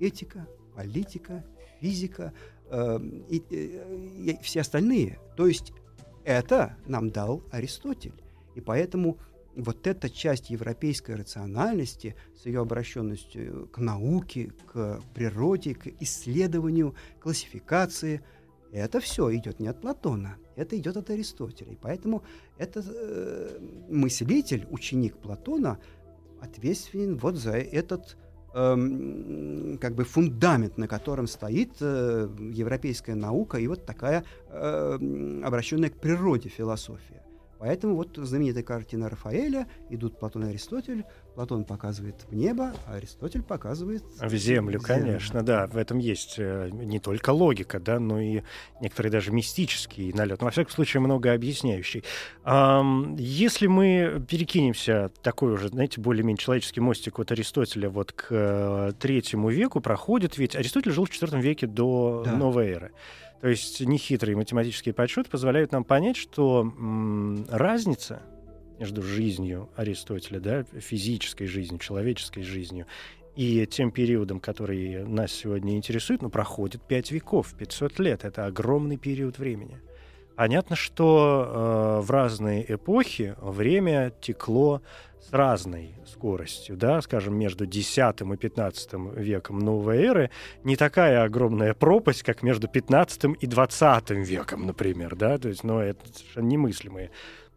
этика, 0.00 0.48
политика, 0.74 1.44
физика 1.80 2.32
э, 2.70 2.98
и, 3.28 3.42
э, 3.50 4.06
и 4.16 4.38
все 4.42 4.62
остальные. 4.62 5.18
То 5.36 5.46
есть 5.46 5.72
это 6.24 6.76
нам 6.86 7.10
дал 7.10 7.42
Аристотель. 7.50 8.14
И 8.54 8.60
поэтому 8.60 9.18
вот 9.54 9.86
эта 9.86 10.08
часть 10.08 10.50
европейской 10.50 11.12
рациональности 11.12 12.16
с 12.40 12.46
ее 12.46 12.60
обращенностью 12.60 13.68
к 13.70 13.78
науке, 13.78 14.52
к 14.66 15.00
природе, 15.14 15.74
к 15.74 15.88
исследованию, 16.00 16.94
классификации, 17.20 18.22
это 18.78 19.00
все 19.00 19.34
идет 19.36 19.60
не 19.60 19.68
от 19.68 19.80
Платона, 19.80 20.36
это 20.56 20.78
идет 20.78 20.96
от 20.96 21.10
Аристотеля. 21.10 21.72
И 21.72 21.76
поэтому 21.80 22.22
этот 22.58 22.86
э, 22.88 23.58
мыслитель, 23.90 24.66
ученик 24.70 25.18
Платона, 25.18 25.78
ответственен 26.40 27.16
вот 27.18 27.36
за 27.36 27.52
этот 27.52 28.16
э, 28.54 29.76
как 29.80 29.94
бы 29.94 30.04
фундамент, 30.04 30.78
на 30.78 30.88
котором 30.88 31.26
стоит 31.26 31.72
э, 31.80 32.28
европейская 32.52 33.14
наука 33.14 33.58
и 33.58 33.66
вот 33.66 33.84
такая 33.84 34.24
э, 34.48 35.40
обращенная 35.44 35.90
к 35.90 36.00
природе 36.00 36.48
философия. 36.48 37.22
Поэтому 37.58 37.94
вот 37.94 38.16
знаменитая 38.16 38.64
картина 38.64 39.08
Рафаэля, 39.08 39.68
идут 39.88 40.18
Платон 40.18 40.46
и 40.46 40.48
Аристотель, 40.48 41.04
Платон 41.34 41.64
показывает 41.64 42.16
в 42.28 42.34
небо, 42.34 42.72
а 42.86 42.96
Аристотель 42.96 43.42
показывает... 43.42 44.02
В 44.20 44.34
землю, 44.34 44.78
в 44.78 44.82
конечно, 44.82 45.42
да. 45.42 45.66
В 45.66 45.76
этом 45.76 45.98
есть 45.98 46.34
э, 46.38 46.68
не 46.72 46.98
только 46.98 47.30
логика, 47.30 47.80
да, 47.80 47.98
но 47.98 48.20
и 48.20 48.42
некоторые 48.80 49.10
даже 49.10 49.32
мистические 49.32 50.14
налет. 50.14 50.40
Но, 50.40 50.46
во 50.46 50.50
всяком 50.50 50.72
случае, 50.72 51.00
много 51.00 51.32
объясняющий. 51.32 52.04
Если 52.44 53.66
мы 53.66 54.24
перекинемся 54.28 55.10
такой 55.22 55.52
уже, 55.52 55.68
знаете, 55.68 56.00
более-менее 56.00 56.38
человеческий 56.38 56.80
мостик 56.80 57.18
от 57.18 57.32
Аристотеля 57.32 57.88
вот 57.88 58.12
к 58.12 58.26
э, 58.30 58.92
третьему 58.98 59.48
веку, 59.48 59.80
проходит, 59.80 60.36
ведь 60.36 60.54
Аристотель 60.54 60.92
жил 60.92 61.06
в 61.06 61.10
IV 61.10 61.40
веке 61.40 61.66
до 61.66 62.22
да. 62.24 62.32
новой 62.32 62.68
эры. 62.68 62.92
То 63.40 63.48
есть 63.48 63.80
нехитрые 63.80 64.36
математические 64.36 64.94
подсчеты 64.94 65.28
позволяют 65.28 65.72
нам 65.72 65.82
понять, 65.82 66.16
что 66.16 66.72
разница 67.50 68.22
между 68.78 69.02
жизнью 69.02 69.68
Аристотеля, 69.76 70.40
да, 70.40 70.64
физической 70.78 71.46
жизнью, 71.46 71.78
человеческой 71.78 72.42
жизнью, 72.42 72.86
и 73.36 73.66
тем 73.66 73.90
периодом, 73.90 74.40
который 74.40 75.04
нас 75.04 75.32
сегодня 75.32 75.76
интересует, 75.76 76.22
ну, 76.22 76.28
проходит 76.28 76.82
5 76.82 77.12
веков, 77.12 77.54
500 77.56 77.98
лет. 77.98 78.24
Это 78.24 78.46
огромный 78.46 78.98
период 78.98 79.38
времени. 79.38 79.80
Понятно, 80.36 80.76
что 80.76 82.00
э, 82.00 82.00
в 82.02 82.10
разные 82.10 82.74
эпохи 82.74 83.34
время 83.40 84.12
текло 84.20 84.82
с 85.20 85.32
разной 85.32 85.94
скоростью, 86.06 86.76
да, 86.76 87.00
скажем, 87.00 87.38
между 87.38 87.64
X 87.64 87.98
и 87.98 88.36
15 88.36 88.90
веком 89.16 89.58
новой 89.58 89.98
эры 89.98 90.30
не 90.64 90.76
такая 90.76 91.22
огромная 91.22 91.74
пропасть, 91.74 92.22
как 92.22 92.42
между 92.42 92.66
15 92.66 93.36
и 93.40 93.46
20 93.46 94.10
веком, 94.10 94.66
например, 94.66 95.14
да, 95.14 95.38
то 95.38 95.48
есть, 95.48 95.64
ну, 95.64 95.78
это 95.78 96.00
совершенно 96.12 96.48
немыслимые 96.48 97.10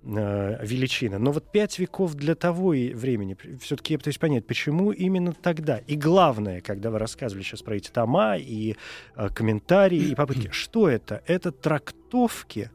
э, 0.05 0.65
величины. 0.65 1.17
Но 1.17 1.31
вот 1.31 1.51
пять 1.51 1.79
веков 1.79 2.13
для 2.13 2.35
того 2.35 2.73
и 2.73 2.93
времени, 2.93 3.35
все-таки 3.59 3.93
я 3.93 3.97
пытаюсь 3.97 4.17
понять, 4.17 4.45
почему 4.45 4.91
именно 4.91 5.33
тогда? 5.33 5.79
И 5.79 5.95
главное, 5.95 6.61
когда 6.61 6.91
вы 6.91 6.99
рассказывали 6.99 7.43
сейчас 7.43 7.61
про 7.61 7.75
эти 7.75 7.89
тома 7.89 8.37
и 8.37 8.75
э, 9.15 9.29
комментарии, 9.29 10.09
и 10.09 10.15
попытки, 10.15 10.49
что 10.51 10.87
это? 10.87 11.23
Это 11.25 11.51
трактовки, 11.51 12.71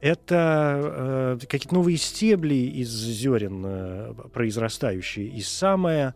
это 0.00 1.38
э, 1.40 1.46
какие-то 1.46 1.74
новые 1.74 1.96
стебли 1.96 2.54
из 2.54 2.90
зерен 2.90 3.62
э, 3.64 4.14
произрастающие. 4.32 5.26
И 5.26 5.40
самое 5.40 6.14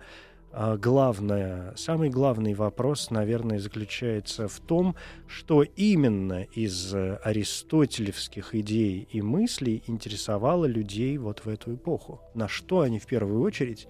главное, 0.53 1.75
самый 1.77 2.11
главный 2.11 2.55
вопрос, 2.55 3.11
наверное, 3.11 3.59
заключается 3.59 4.49
в 4.49 4.61
том, 4.61 4.97
что 5.27 5.63
именно 5.63 6.45
из 6.45 6.95
аристотелевских 6.95 8.55
идей 8.55 9.09
и 9.11 9.23
мыслей 9.23 9.83
интересовало 9.87 10.65
людей 10.65 11.19
вот 11.19 11.45
в 11.45 11.49
эту 11.49 11.75
эпоху. 11.75 12.21
На 12.35 12.49
что 12.49 12.81
они 12.81 12.99
в 12.99 13.07
первую 13.07 13.41
очередь 13.43 13.89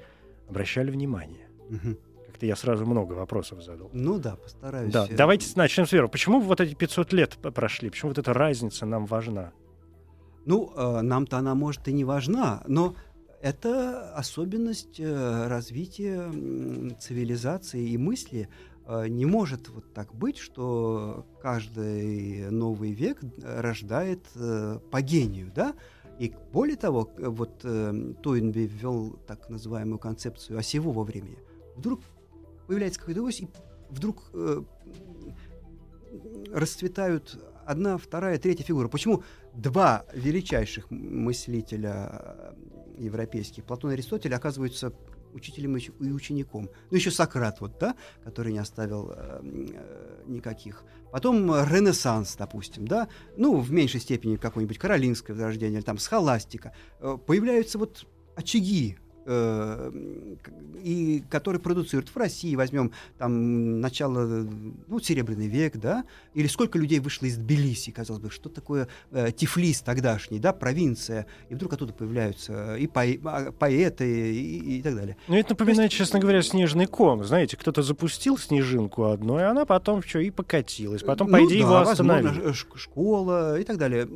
обращали 0.49 0.91
внимание. 0.91 1.49
Угу. 1.71 1.97
Как-то 2.27 2.47
я 2.47 2.57
сразу 2.57 2.87
много 2.87 3.15
вопросов 3.15 3.63
задал. 3.63 3.91
Ну 3.93 4.19
да, 4.19 4.37
постараюсь. 4.37 4.93
Да, 4.93 5.07
давайте 5.11 5.51
начнем 5.57 5.87
с 5.87 5.91
первого. 5.91 6.11
Почему 6.11 6.41
вот 6.41 6.61
эти 6.61 6.75
500 6.75 7.13
лет 7.13 7.39
прошли? 7.55 7.91
Почему 7.91 8.11
вот 8.11 8.19
эта 8.19 8.33
разница 8.33 8.87
нам 8.87 9.07
важна? 9.07 9.53
Ну, 10.45 10.73
э, 10.75 11.01
нам-то 11.03 11.37
она, 11.39 11.55
может, 11.55 11.89
и 11.89 11.93
не 11.93 12.05
важна, 12.05 12.63
но 12.67 12.95
это 13.41 14.15
особенность 14.15 14.99
э, 14.99 15.47
развития 15.49 16.31
цивилизации 16.99 17.91
и 17.91 17.99
мысли. 17.99 18.49
Э, 18.87 19.07
не 19.09 19.27
может 19.27 19.69
вот 19.69 19.93
так 19.93 20.15
быть, 20.15 20.39
что 20.39 21.27
каждый 21.43 22.51
новый 22.51 22.93
век 22.93 23.21
рождает 23.43 24.25
по 24.91 25.03
гению, 25.03 25.53
да? 25.55 25.75
И 26.19 26.35
более 26.53 26.77
того, 26.77 27.09
вот 27.17 27.61
Тойнби 27.61 28.67
ввел 28.67 29.13
так 29.29 29.49
называемую 29.49 30.01
концепцию 30.01 30.59
осевого 30.59 31.05
времени. 31.05 31.39
Вдруг 31.77 32.01
появляется 32.67 32.99
какая-то 32.99 33.23
ось, 33.23 33.41
и 33.41 33.49
вдруг 33.89 34.33
расцветают 36.53 37.39
одна, 37.69 37.99
вторая, 37.99 38.39
третья 38.39 38.65
фигура. 38.65 38.89
Почему 38.89 39.23
два 39.55 40.07
величайших 40.15 40.91
мыслителя 40.91 42.11
э, 42.11 42.53
европейских, 42.99 43.65
Платон 43.65 43.91
и 43.91 43.95
Аристотель, 43.95 44.35
оказываются 44.35 44.93
учителем 45.33 45.77
и 45.77 46.13
учеником. 46.13 46.69
Ну, 46.91 46.97
еще 46.97 47.11
Сократ, 47.11 47.61
вот, 47.61 47.79
да, 47.79 47.95
который 48.25 48.53
не 48.53 48.59
оставил 48.59 49.13
э, 49.15 49.41
э, 49.43 50.23
никаких. 50.27 50.85
Потом 51.13 51.51
Ренессанс, 51.55 52.37
допустим, 52.37 52.87
да, 52.87 53.09
ну, 53.37 53.59
в 53.59 53.71
меньшей 53.73 54.01
степени 54.01 54.37
какое-нибудь 54.37 54.79
Каролинское 54.79 55.35
возрождение, 55.35 55.79
или 55.79 55.85
там 55.85 55.99
Схоластика. 55.99 56.75
Э, 57.01 57.17
появляются 57.25 57.79
вот 57.79 58.07
очаги 58.37 58.99
Э, 59.31 59.91
и 60.83 61.23
который 61.29 61.61
продуцирует 61.61 62.09
в 62.09 62.17
России, 62.17 62.55
возьмем 62.55 62.93
там 63.19 63.81
начало, 63.81 64.49
ну, 64.87 65.01
Серебряный 65.01 65.49
век, 65.49 65.77
да, 65.77 66.05
или 66.33 66.47
сколько 66.47 66.79
людей 66.79 66.99
вышло 67.01 67.27
из 67.27 67.37
Тбилиси, 67.37 67.91
казалось 67.91 68.23
бы, 68.23 68.31
что 68.31 68.49
такое 68.49 68.89
э, 69.11 69.31
Тифлис 69.33 69.83
тогдашний, 69.83 70.39
да, 70.39 70.55
провинция, 70.55 71.27
и 71.51 71.55
вдруг 71.55 71.75
оттуда 71.75 71.93
появляются 71.93 72.77
и 72.77 72.87
по, 72.87 73.03
а, 73.03 73.53
поэты 73.53 74.35
и, 74.35 74.79
и 74.79 74.83
так 74.83 74.95
далее. 74.95 75.17
Ну, 75.27 75.37
это 75.37 75.51
напоминает, 75.51 75.91
есть, 75.91 75.99
честно 75.99 76.21
говоря, 76.21 76.41
снежный 76.41 76.87
ком, 76.87 77.23
знаете, 77.23 77.59
кто-то 77.59 77.83
запустил 77.83 78.39
снежинку 78.39 79.05
одну, 79.05 79.39
и 79.39 79.43
она 79.43 79.67
потом 79.67 80.03
что, 80.03 80.21
и 80.21 80.31
покатилась, 80.31 81.03
потом, 81.03 81.31
по 81.31 81.39
ну, 81.39 81.47
идее, 81.47 81.65
да, 81.65 81.69
его 81.69 81.77
остановили. 81.77 82.41
Возможно, 82.41 82.55
школа 82.77 83.61
и 83.61 83.65
так 83.65 83.77
далее. 83.77 84.09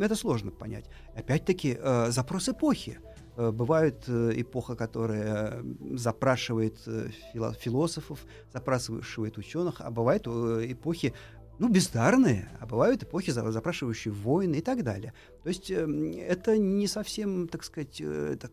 Это 0.00 0.14
сложно 0.16 0.50
понять. 0.50 0.84
Опять-таки, 1.14 1.78
э, 1.80 2.10
запрос 2.10 2.50
эпохи. 2.50 2.98
Э, 3.36 3.50
бывает 3.50 4.04
э, 4.08 4.32
эпоха, 4.36 4.76
которая 4.76 5.64
запрашивает 5.92 6.78
э, 6.86 7.10
философов, 7.32 8.20
запрашивает 8.52 9.38
ученых, 9.38 9.80
а 9.80 9.90
бывают 9.90 10.26
эпохи 10.26 11.14
ну, 11.58 11.68
бездарные, 11.68 12.48
а 12.58 12.66
бывают 12.66 13.02
эпохи, 13.02 13.30
запрашивающие 13.30 14.12
войны 14.12 14.56
и 14.56 14.60
так 14.62 14.82
далее. 14.82 15.12
То 15.42 15.50
есть 15.50 15.70
это 15.70 16.56
не 16.56 16.86
совсем, 16.86 17.48
так 17.48 17.64
сказать, 17.64 18.02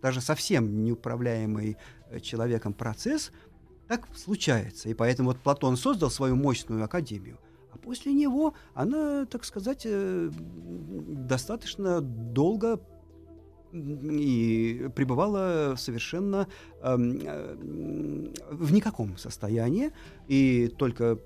даже 0.02 0.20
совсем 0.20 0.84
неуправляемый 0.84 1.78
человеком 2.22 2.74
процесс, 2.74 3.32
так 3.88 4.06
случается. 4.14 4.90
И 4.90 4.94
поэтому 4.94 5.30
вот 5.30 5.40
Платон 5.40 5.78
создал 5.78 6.10
свою 6.10 6.36
мощную 6.36 6.84
академию, 6.84 7.40
а 7.72 7.78
после 7.78 8.12
него 8.12 8.56
она, 8.74 9.26
так 9.26 9.46
сказать, 9.46 9.88
достаточно 9.88 12.02
долго 12.02 12.82
и 13.72 14.90
пребывала 14.96 15.76
совершенно 15.78 16.48
э, 16.82 16.96
в 18.52 18.72
никаком 18.72 19.18
состоянии, 19.18 19.92
и 20.28 20.68
только 20.78 21.20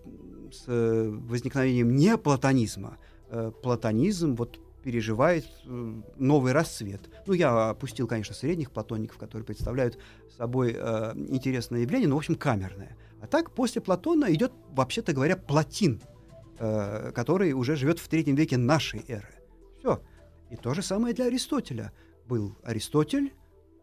с 0.51 0.65
возникновением 0.67 1.95
неоплатонизма 1.95 2.97
э, 3.29 3.51
платонизм 3.61 4.35
вот 4.35 4.59
переживает 4.83 5.45
э, 5.65 6.01
новый 6.17 6.53
расцвет. 6.53 7.09
Ну, 7.25 7.33
я 7.33 7.69
опустил, 7.69 8.07
конечно, 8.07 8.35
средних 8.35 8.71
платоников, 8.71 9.17
которые 9.17 9.45
представляют 9.45 9.97
собой 10.35 10.75
э, 10.77 11.13
интересное 11.29 11.81
явление, 11.81 12.07
но, 12.07 12.15
в 12.15 12.19
общем, 12.19 12.35
камерное. 12.35 12.97
А 13.21 13.27
так, 13.27 13.51
после 13.51 13.81
Платона 13.81 14.33
идет, 14.33 14.51
вообще-то 14.71 15.13
говоря, 15.13 15.37
Платин, 15.37 16.01
э, 16.57 17.11
который 17.13 17.53
уже 17.53 17.75
живет 17.75 17.99
в 17.99 18.07
третьем 18.07 18.35
веке 18.35 18.57
нашей 18.57 19.05
эры. 19.07 19.29
Все. 19.79 20.01
И 20.49 20.55
то 20.55 20.73
же 20.73 20.81
самое 20.81 21.13
для 21.13 21.25
Аристотеля. 21.25 21.91
Был 22.31 22.55
Аристотель, 22.63 23.33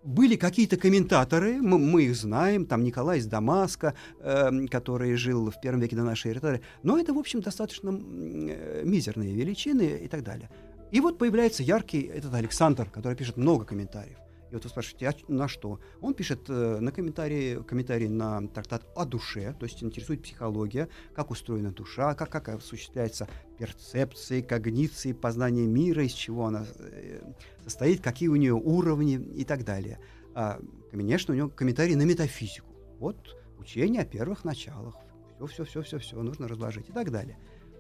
были 0.03 0.37
какие-то 0.37 0.79
комментаторы, 0.79 1.61
мы, 1.61 1.79
мы 1.79 2.05
их 2.05 2.17
знаем, 2.17 2.65
там 2.65 2.83
Николай 2.83 3.19
из 3.19 3.27
Дамаска, 3.27 3.93
э, 4.21 4.67
который 4.69 5.15
жил 5.17 5.51
в 5.51 5.61
первом 5.61 5.81
веке 5.81 5.97
до 5.97 6.03
нашей 6.03 6.31
эры, 6.31 6.63
но 6.83 6.99
это, 6.99 7.13
в 7.13 7.19
общем, 7.19 7.43
достаточно 7.43 7.91
э, 7.91 8.85
мизерные 8.87 9.35
величины 9.35 10.01
и 10.03 10.09
так 10.09 10.23
далее. 10.25 10.49
И 10.91 11.01
вот 11.01 11.19
появляется 11.19 11.63
яркий 11.63 12.01
этот 12.01 12.33
Александр, 12.33 12.89
который 12.89 13.17
пишет 13.17 13.37
много 13.37 13.67
комментариев. 13.67 14.17
И 14.51 14.55
вот 14.55 14.65
вы 14.65 14.71
спрашиваете, 14.71 15.09
а 15.09 15.33
на 15.33 15.47
что? 15.49 15.79
Он 16.01 16.15
пишет 16.15 16.49
э, 16.49 16.79
на 16.81 16.91
комментарии, 16.91 17.63
комментарии 17.63 18.09
на 18.09 18.47
трактат 18.49 18.87
о 18.97 19.05
душе, 19.05 19.55
то 19.59 19.67
есть 19.67 19.83
интересует 19.83 20.23
психология, 20.23 20.89
как 21.15 21.31
устроена 21.31 21.71
душа, 21.71 22.15
как, 22.15 22.31
как 22.31 22.49
осуществляется 22.49 23.29
перцепции, 23.59 24.41
когниции, 24.41 25.13
познание 25.13 25.67
мира, 25.67 26.05
из 26.05 26.13
чего 26.13 26.47
она 26.47 26.65
э, 26.79 27.21
состоит, 27.65 28.01
какие 28.01 28.29
у 28.29 28.37
нее 28.37 28.55
уровни 28.55 29.15
и 29.15 29.45
так 29.45 29.65
далее. 29.65 29.99
А, 30.35 30.61
конечно, 30.91 31.35
у 31.35 31.37
него 31.37 31.49
комментарии 31.49 31.95
на 31.95 32.03
метафизику. 32.03 32.69
Вот 32.99 33.37
учение 33.59 34.03
о 34.03 34.07
первых 34.07 34.45
началах. 34.45 34.95
Все-все-все-все-все 35.39 36.21
нужно 36.23 36.49
разложить 36.49 36.89
и 36.89 36.93
так 36.93 37.11
далее. 37.11 37.39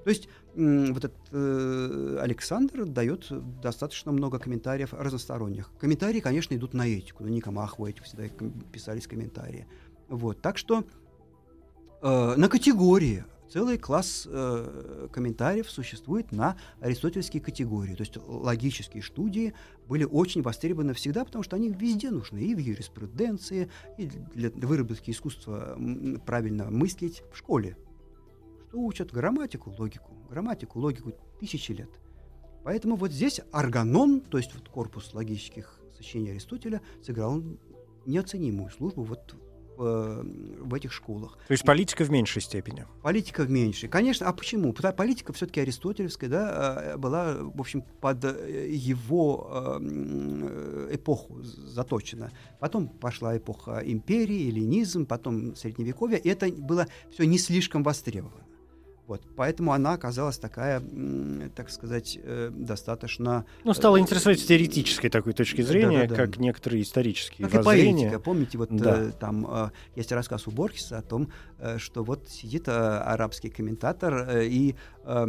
То 0.09 0.13
есть 0.13 0.27
вот 0.55 1.05
этот 1.05 1.13
э, 1.33 2.19
Александр 2.23 2.87
дает 2.87 3.27
достаточно 3.61 4.11
много 4.11 4.39
комментариев 4.39 4.95
разносторонних. 4.95 5.71
Комментарии, 5.79 6.21
конечно, 6.21 6.55
идут 6.55 6.73
на 6.73 6.89
этику. 6.89 7.25
Ну, 7.25 7.29
Ника 7.29 7.51
Махова 7.51 7.89
этику 7.89 8.07
всегда 8.07 8.25
писались 8.73 9.07
комментарии. 9.07 9.67
Вот, 10.09 10.41
так 10.41 10.57
что 10.57 10.87
э, 12.01 12.35
на 12.39 12.49
категории 12.49 13.27
целый 13.53 13.77
класс 13.77 14.27
э, 14.27 15.09
комментариев 15.13 15.71
существует 15.71 16.33
на 16.33 16.57
аристотельские 16.81 17.43
категории. 17.43 17.95
То 17.95 18.05
есть 18.05 18.17
логические 18.27 19.03
студии 19.03 19.53
были 19.89 20.05
очень 20.05 20.41
востребованы 20.41 20.95
всегда, 20.95 21.27
потому 21.27 21.45
что 21.45 21.57
они 21.57 21.69
везде 21.69 22.11
нужны. 22.11 22.39
И 22.39 22.55
в 22.55 22.59
юриспруденции, 22.61 23.71
и 23.99 24.07
для 24.07 24.49
выработки 24.53 25.11
искусства 25.11 25.79
правильно 26.25 26.71
мыслить 26.71 27.23
в 27.31 27.37
школе 27.37 27.77
что 28.69 28.79
учат 28.79 29.13
грамматику, 29.13 29.75
логику. 29.79 30.13
Грамматику, 30.29 30.79
логику 30.79 31.13
тысячи 31.41 31.73
лет. 31.73 31.91
Поэтому 32.65 32.97
вот 32.97 33.13
здесь 33.13 33.41
органон, 33.51 34.21
то 34.21 34.37
есть 34.37 34.55
вот 34.55 34.69
корпус 34.69 35.15
логических 35.15 35.81
сочинений 35.97 36.33
Аристотеля, 36.33 36.83
сыграл 37.03 37.43
неоценимую 38.05 38.71
службу 38.71 39.05
вот 39.05 39.35
в, 39.79 39.85
э, 39.85 40.23
в 40.65 40.75
этих 40.75 40.93
школах. 40.93 41.39
То 41.47 41.53
есть 41.53 41.65
политика 41.65 42.05
в 42.05 42.11
меньшей 42.11 42.43
степени? 42.43 42.85
Политика 43.03 43.45
в 43.45 43.51
меньшей. 43.51 43.89
Конечно, 43.89 44.29
а 44.29 44.33
почему? 44.33 44.75
Потому 44.75 44.95
политика 44.95 45.33
все-таки 45.33 45.61
аристотелевская, 45.61 46.29
да, 46.29 46.83
э, 46.83 46.97
была, 46.99 47.37
в 47.41 47.61
общем, 47.61 47.83
под 48.01 48.25
э, 48.25 48.69
его 48.71 49.79
эпоху 50.91 51.41
заточена. 51.43 52.33
Потом 52.61 52.89
пошла 52.89 53.37
эпоха 53.37 53.81
империи, 53.83 54.49
эллинизм, 54.49 55.07
потом 55.07 55.55
средневековье, 55.57 56.19
и 56.19 56.29
это 56.29 56.53
было 56.53 56.87
все 57.11 57.25
не 57.25 57.39
слишком 57.39 57.83
востребовано. 57.83 58.45
Вот, 59.09 59.23
поэтому 59.37 59.73
она 59.73 59.95
оказалась 59.95 60.37
такая, 60.37 60.83
так 61.57 61.71
сказать, 61.71 62.19
э, 62.23 62.51
достаточно... 62.53 63.47
Ну, 63.65 63.73
стала 63.73 63.97
э, 63.97 64.01
интересовать 64.01 64.39
с 64.39 64.45
теоретической 64.45 65.09
такой 65.09 65.33
точки 65.33 65.63
зрения, 65.63 66.03
да, 66.03 66.09
да, 66.09 66.15
да. 66.15 66.27
как 66.27 66.37
некоторые 66.37 66.83
исторические 66.83 67.49
как 67.49 67.65
воззрения. 67.65 67.91
и 67.91 67.95
поэтика. 68.03 68.21
Помните, 68.21 68.59
вот 68.59 68.69
да. 68.71 69.05
э, 69.05 69.13
там 69.19 69.73
есть 69.97 70.13
рассказ 70.13 70.47
у 70.47 70.51
Борхеса 70.51 70.99
о 70.99 71.03
том, 71.03 71.33
что 71.79 72.05
вот 72.05 72.29
сидит 72.29 72.69
арабский 72.69 73.49
комментатор 73.49 74.41
и 74.43 74.75
э, 75.05 75.27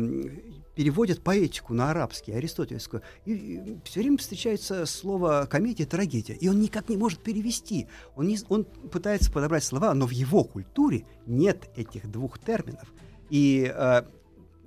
переводит 0.76 1.24
поэтику 1.24 1.74
на 1.74 1.92
арабский, 1.92 2.34
аристотельскую, 2.34 3.02
и, 3.24 3.34
и 3.34 3.78
все 3.86 4.02
время 4.02 4.18
встречается 4.18 4.86
слово 4.86 5.48
комедия, 5.50 5.86
трагедия, 5.86 6.34
и 6.34 6.50
он 6.50 6.60
никак 6.60 6.90
не 6.90 6.98
может 6.98 7.24
перевести. 7.24 7.88
Он, 8.18 8.28
не, 8.28 8.38
он 8.50 8.66
пытается 8.66 9.32
подобрать 9.32 9.64
слова, 9.64 9.94
но 9.94 10.06
в 10.06 10.12
его 10.12 10.44
культуре 10.44 11.06
нет 11.26 11.70
этих 11.78 12.12
двух 12.12 12.40
терминов. 12.40 12.92
И 13.30 13.72
э, 13.74 14.04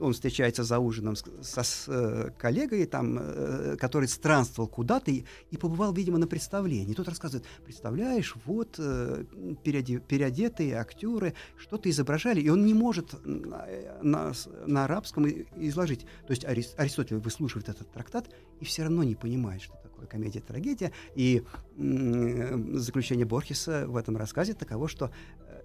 он 0.02 0.12
встречается 0.12 0.64
за 0.64 0.78
ужином 0.78 1.16
с, 1.16 1.24
со, 1.42 1.62
с 1.62 1.84
э, 1.88 2.30
коллегой, 2.38 2.86
там, 2.86 3.18
э, 3.20 3.76
который 3.78 4.08
странствовал 4.08 4.68
куда-то 4.68 5.10
и, 5.10 5.24
и 5.50 5.56
побывал, 5.56 5.92
видимо, 5.92 6.18
на 6.18 6.26
представлении. 6.26 6.90
И 6.90 6.94
тот 6.94 7.08
рассказывает, 7.08 7.46
представляешь, 7.64 8.34
вот 8.44 8.76
э, 8.78 9.24
переоде, 9.62 10.00
переодетые 10.00 10.74
актеры 10.74 11.34
что-то 11.56 11.88
изображали, 11.88 12.40
и 12.40 12.48
он 12.48 12.66
не 12.66 12.74
может 12.74 13.14
на, 13.24 13.66
на, 14.02 14.32
на 14.66 14.84
арабском 14.84 15.26
изложить. 15.56 16.00
То 16.26 16.32
есть 16.32 16.44
Ари, 16.44 16.64
Аристотель 16.76 17.16
выслушивает 17.16 17.68
этот 17.68 17.90
трактат 17.92 18.28
и 18.60 18.64
все 18.64 18.82
равно 18.82 19.04
не 19.04 19.14
понимает, 19.14 19.62
что 19.62 19.74
такое 19.76 20.06
комедия-трагедия. 20.06 20.92
И 21.14 21.44
э, 21.76 22.58
заключение 22.74 23.24
Борхеса 23.24 23.86
в 23.86 23.96
этом 23.96 24.16
рассказе 24.16 24.54
таково, 24.54 24.88
что 24.88 25.10
э, 25.46 25.62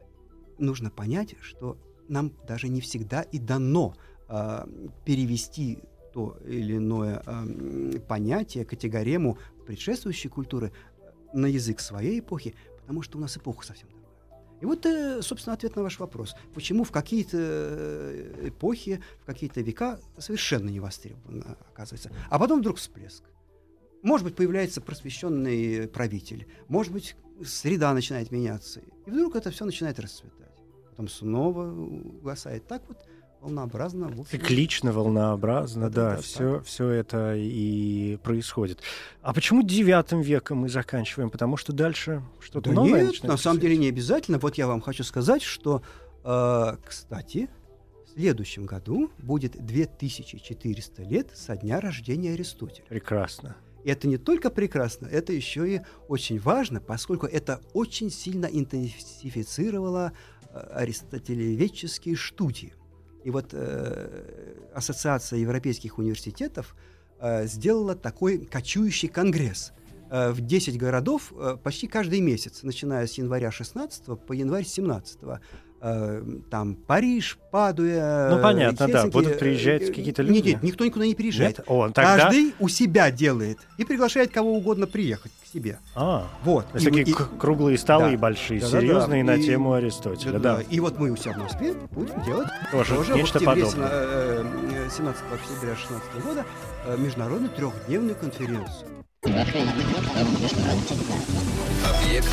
нужно 0.60 0.92
понять, 0.92 1.36
что 1.42 1.78
нам 2.10 2.32
даже 2.48 2.68
не 2.68 2.82
всегда 2.82 3.22
и 3.22 3.40
дано 3.40 3.96
э, 4.30 4.66
перевести 5.06 5.80
то 6.14 6.38
или 6.48 6.78
иное 6.78 7.22
э, 7.26 8.00
понятие, 8.08 8.66
категорему 8.66 9.38
предшествующей 9.66 10.30
культуры 10.30 10.72
на 11.34 11.46
язык 11.46 11.80
своей 11.80 12.20
эпохи, 12.20 12.56
потому 12.82 13.02
что 13.02 13.18
у 13.18 13.22
нас 13.22 13.38
эпоха 13.38 13.66
совсем 13.66 13.90
другая. 13.90 14.08
И 14.62 14.66
вот, 14.66 14.86
э, 14.86 15.22
собственно, 15.22 15.54
ответ 15.54 15.76
на 15.76 15.84
ваш 15.84 16.00
вопрос. 16.00 16.36
Почему 16.54 16.84
в 16.84 16.92
какие-то 16.92 17.38
э, 17.40 18.48
эпохи, 18.48 19.02
в 19.22 19.26
какие-то 19.26 19.62
века 19.62 20.00
совершенно 20.18 20.70
не 20.70 20.80
востребовано, 20.80 21.58
оказывается. 21.72 22.12
А 22.30 22.40
потом 22.40 22.62
вдруг 22.62 22.78
всплеск. 22.78 23.24
Может 24.02 24.26
быть, 24.26 24.36
появляется 24.36 24.82
просвещенный 24.82 25.88
правитель. 25.88 26.48
Может 26.68 26.94
быть, 26.94 27.16
среда 27.46 27.94
начинает 27.94 28.32
меняться. 28.32 28.82
И 29.06 29.12
вдруг 29.12 29.36
это 29.36 29.52
все 29.52 29.66
начинает 29.66 30.00
расцветать 30.00 30.47
потом 30.98 31.08
снова 31.10 31.72
угасает. 31.72 32.66
Так 32.68 32.82
вот 32.88 32.98
волнообразно. 33.40 34.08
В 34.08 34.22
общем. 34.22 34.26
Циклично, 34.26 34.92
волнообразно, 34.92 35.92
да, 35.92 36.16
да, 36.16 36.22
все, 36.22 36.60
все 36.62 36.90
это 36.90 37.36
и 37.36 38.18
происходит. 38.24 38.82
А 39.22 39.32
почему 39.32 39.62
девятым 39.62 40.22
веком 40.22 40.60
мы 40.60 40.70
заканчиваем? 40.70 41.30
Потому 41.30 41.56
что 41.56 41.72
дальше 41.72 42.24
что-то 42.40 42.72
да 42.72 42.76
новое 42.76 43.06
нет, 43.06 43.24
на 43.24 43.38
самом 43.38 43.60
деле 43.60 43.78
не 43.78 43.90
обязательно. 43.90 44.40
Вот 44.40 44.56
я 44.56 44.66
вам 44.66 44.82
хочу 44.82 45.04
сказать, 45.04 45.44
что, 45.44 45.84
э, 46.24 46.78
кстати, 46.84 47.48
в 48.08 48.20
следующем 48.20 48.66
году 48.66 49.12
будет 49.20 49.64
2400 49.64 51.04
лет 51.04 51.30
со 51.36 51.56
дня 51.56 51.80
рождения 51.80 52.34
Аристотеля. 52.34 52.88
Прекрасно. 52.90 53.56
И 53.84 53.90
это 53.90 54.08
не 54.08 54.18
только 54.18 54.50
прекрасно, 54.50 55.08
это 55.08 55.32
еще 55.32 55.76
и 55.76 55.82
очень 56.10 56.40
важно, 56.40 56.82
поскольку 56.82 57.26
это 57.26 57.62
очень 57.74 58.10
сильно 58.10 58.46
интенсифицировало 58.46 60.12
аристотелеведческие 60.60 62.16
студии. 62.18 62.74
И 63.24 63.30
вот 63.30 63.50
э, 63.52 64.68
Ассоциация 64.74 65.40
европейских 65.40 65.98
университетов 65.98 66.76
э, 67.20 67.46
сделала 67.48 67.96
такой 67.96 68.38
кочующий 68.38 69.10
конгресс 69.10 69.74
э, 70.10 70.32
в 70.32 70.42
10 70.42 70.78
городов 70.78 71.34
э, 71.36 71.58
почти 71.62 71.88
каждый 71.88 72.22
месяц, 72.22 72.64
начиная 72.64 73.06
с 73.06 73.18
января 73.18 73.52
16 73.52 74.20
по 74.26 74.34
январь 74.34 74.66
17 74.66 75.20
э, 75.82 76.24
там 76.50 76.76
Париж, 76.76 77.38
Падуя. 77.52 78.30
Ну 78.32 78.42
понятно, 78.42 78.88
Хельсинки. 78.88 79.06
да, 79.06 79.12
будут 79.12 79.40
приезжать 79.40 79.82
э, 79.84 79.88
какие-то 79.88 80.22
люди. 80.22 80.36
Нет, 80.36 80.46
нет, 80.46 80.64
никто 80.64 80.86
никуда 80.86 81.06
не 81.06 81.16
приезжает. 81.16 81.58
Нет? 81.58 81.68
О, 81.70 81.90
тогда... 81.90 82.18
Каждый 82.18 82.54
у 82.60 82.70
себя 82.70 83.12
делает 83.12 83.60
и 83.78 83.84
приглашает 83.84 84.32
кого 84.32 84.54
угодно 84.56 84.88
приехать 84.88 85.32
к 85.44 85.47
себе. 85.52 85.80
А, 85.96 86.28
вот. 86.44 86.66
И, 86.76 86.84
такие 86.84 87.04
и, 87.04 87.14
круглые 87.14 87.78
столы 87.78 88.12
да, 88.12 88.18
большие, 88.18 88.60
да, 88.60 88.68
серьезные 88.68 89.24
да, 89.24 89.32
да. 89.32 89.38
на 89.38 89.42
и, 89.42 89.46
тему 89.46 89.74
Аристотеля. 89.74 90.40
Да, 90.40 90.58
да. 90.58 90.62
И 90.70 90.80
вот 90.80 91.00
мы 91.00 91.12
у 91.12 91.16
себя 91.16 91.34
в 91.34 91.38
Москве 91.38 91.74
будем 91.92 92.22
делать 92.24 92.48
тоже, 92.72 92.96
тоже 92.96 93.14
нечто 93.14 93.40
подобное. 93.40 94.44
17 94.90 95.00
э, 95.00 95.36
октября 95.36 95.76
2016 95.76 96.24
года 96.24 96.46
э, 96.86 96.98
международную 96.98 97.52
трехдневную 97.52 98.16
конференцию. 98.16 98.88
Объект 102.04 102.32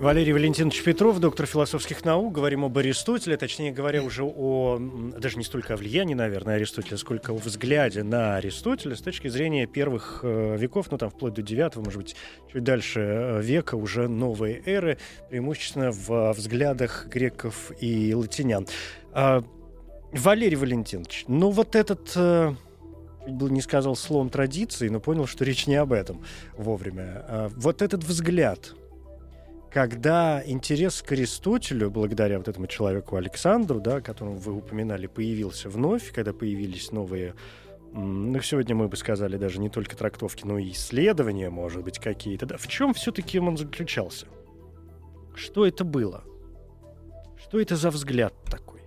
Валерий 0.01 0.33
Валентинович 0.33 0.81
Петров, 0.81 1.19
доктор 1.19 1.45
философских 1.45 2.03
наук. 2.03 2.33
Говорим 2.33 2.65
об 2.65 2.75
Аристотеле, 2.75 3.37
точнее 3.37 3.71
говоря, 3.71 4.01
уже 4.01 4.23
о, 4.23 4.79
даже 4.79 5.37
не 5.37 5.43
столько 5.43 5.75
о 5.75 5.77
влиянии, 5.77 6.15
наверное, 6.15 6.55
Аристотеля, 6.55 6.97
сколько 6.97 7.33
о 7.33 7.35
взгляде 7.35 8.01
на 8.01 8.37
Аристотеля 8.37 8.95
с 8.95 9.01
точки 9.01 9.27
зрения 9.27 9.67
первых 9.67 10.21
э, 10.23 10.57
веков, 10.57 10.89
ну 10.89 10.97
там 10.97 11.11
вплоть 11.11 11.35
до 11.35 11.43
9 11.43 11.75
может 11.75 11.97
быть, 11.97 12.15
чуть 12.51 12.63
дальше 12.63 12.99
э, 12.99 13.41
века, 13.43 13.75
уже 13.75 14.07
новой 14.07 14.63
эры, 14.65 14.97
преимущественно 15.29 15.91
в 15.91 16.33
взглядах 16.33 17.05
греков 17.05 17.71
и 17.79 18.15
латинян. 18.15 18.65
А, 19.13 19.43
Валерий 20.13 20.57
Валентинович, 20.57 21.25
ну 21.27 21.51
вот 21.51 21.75
этот... 21.75 22.11
Э, 22.15 22.55
не 23.27 23.61
сказал 23.61 23.95
слом 23.95 24.31
традиции, 24.31 24.89
но 24.89 24.99
понял, 24.99 25.27
что 25.27 25.45
речь 25.45 25.67
не 25.67 25.75
об 25.75 25.93
этом 25.93 26.23
вовремя. 26.57 27.23
А, 27.27 27.51
вот 27.55 27.83
этот 27.83 28.03
взгляд 28.03 28.73
когда 29.71 30.43
интерес 30.45 31.01
к 31.01 31.13
Аристотелю, 31.13 31.89
благодаря 31.89 32.37
вот 32.37 32.47
этому 32.47 32.67
человеку 32.67 33.15
Александру, 33.15 33.79
да, 33.79 34.01
которого 34.01 34.35
вы 34.35 34.53
упоминали, 34.53 35.07
появился 35.07 35.69
вновь, 35.69 36.11
когда 36.11 36.33
появились 36.33 36.91
новые 36.91 37.33
ну, 37.93 38.41
сегодня 38.41 38.73
мы 38.73 38.87
бы 38.87 38.95
сказали 38.95 39.35
даже 39.35 39.59
не 39.59 39.69
только 39.69 39.97
трактовки, 39.97 40.45
но 40.45 40.57
и 40.57 40.71
исследования, 40.71 41.49
может 41.49 41.83
быть, 41.83 41.99
какие-то. 41.99 42.45
Да, 42.45 42.55
в 42.55 42.65
чем 42.67 42.93
все-таки 42.93 43.37
он 43.37 43.57
заключался? 43.57 44.27
Что 45.35 45.65
это 45.65 45.83
было? 45.83 46.23
Что 47.37 47.59
это 47.59 47.75
за 47.75 47.89
взгляд 47.89 48.33
такой? 48.45 48.79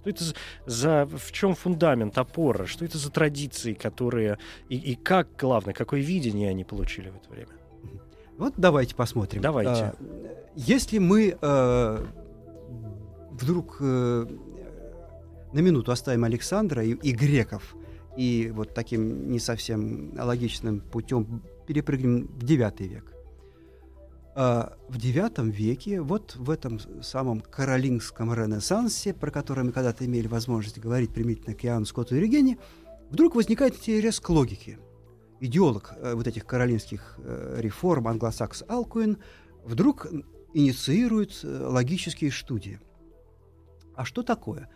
Что 0.00 0.10
это 0.10 0.24
за... 0.66 1.06
В 1.06 1.32
чем 1.32 1.54
фундамент, 1.54 2.18
опора? 2.18 2.66
Что 2.66 2.84
это 2.84 2.98
за 2.98 3.10
традиции, 3.10 3.72
которые... 3.72 4.38
И, 4.68 4.76
и 4.76 4.96
как, 4.96 5.28
главное, 5.38 5.72
какое 5.72 6.00
видение 6.00 6.50
они 6.50 6.64
получили 6.64 7.08
в 7.08 7.16
это 7.16 7.30
время? 7.30 7.52
Вот 8.38 8.54
давайте 8.56 8.94
посмотрим. 8.94 9.40
Давайте. 9.42 9.70
А, 9.70 9.94
если 10.54 10.98
мы 10.98 11.36
э, 11.40 12.06
вдруг 13.30 13.78
э, 13.80 14.26
на 15.52 15.58
минуту 15.58 15.92
оставим 15.92 16.24
Александра 16.24 16.84
и, 16.84 16.92
и 16.92 17.12
греков, 17.12 17.74
и 18.16 18.52
вот 18.54 18.74
таким 18.74 19.30
не 19.30 19.38
совсем 19.38 20.12
логичным 20.18 20.80
путем 20.80 21.42
перепрыгнем 21.66 22.26
в 22.26 22.44
IX 22.44 22.86
век. 22.86 23.12
А, 24.34 24.76
в 24.88 24.98
IX 24.98 25.50
веке, 25.50 26.02
вот 26.02 26.36
в 26.36 26.50
этом 26.50 26.78
самом 27.02 27.40
каролингском 27.40 28.34
ренессансе, 28.34 29.14
про 29.14 29.30
который 29.30 29.64
мы 29.64 29.72
когда-то 29.72 30.04
имели 30.04 30.26
возможность 30.26 30.78
говорить 30.78 31.10
примитивно 31.10 31.54
к 31.54 31.64
Иоанну 31.64 31.86
Скотту 31.86 32.16
и 32.16 32.20
Регене, 32.20 32.58
вдруг 33.10 33.34
возникает 33.34 33.76
интерес 33.76 34.20
к 34.20 34.28
логике– 34.28 34.78
идеолог 35.40 35.94
э, 35.96 36.14
вот 36.14 36.26
этих 36.26 36.46
каролинских 36.46 37.18
э, 37.18 37.56
реформ, 37.60 38.08
англосакс 38.08 38.64
Алкуин, 38.68 39.18
вдруг 39.64 40.06
инициирует 40.54 41.40
э, 41.42 41.66
логические 41.66 42.32
студии. 42.32 42.80
А 43.94 44.04
что 44.04 44.22
такое? 44.22 44.68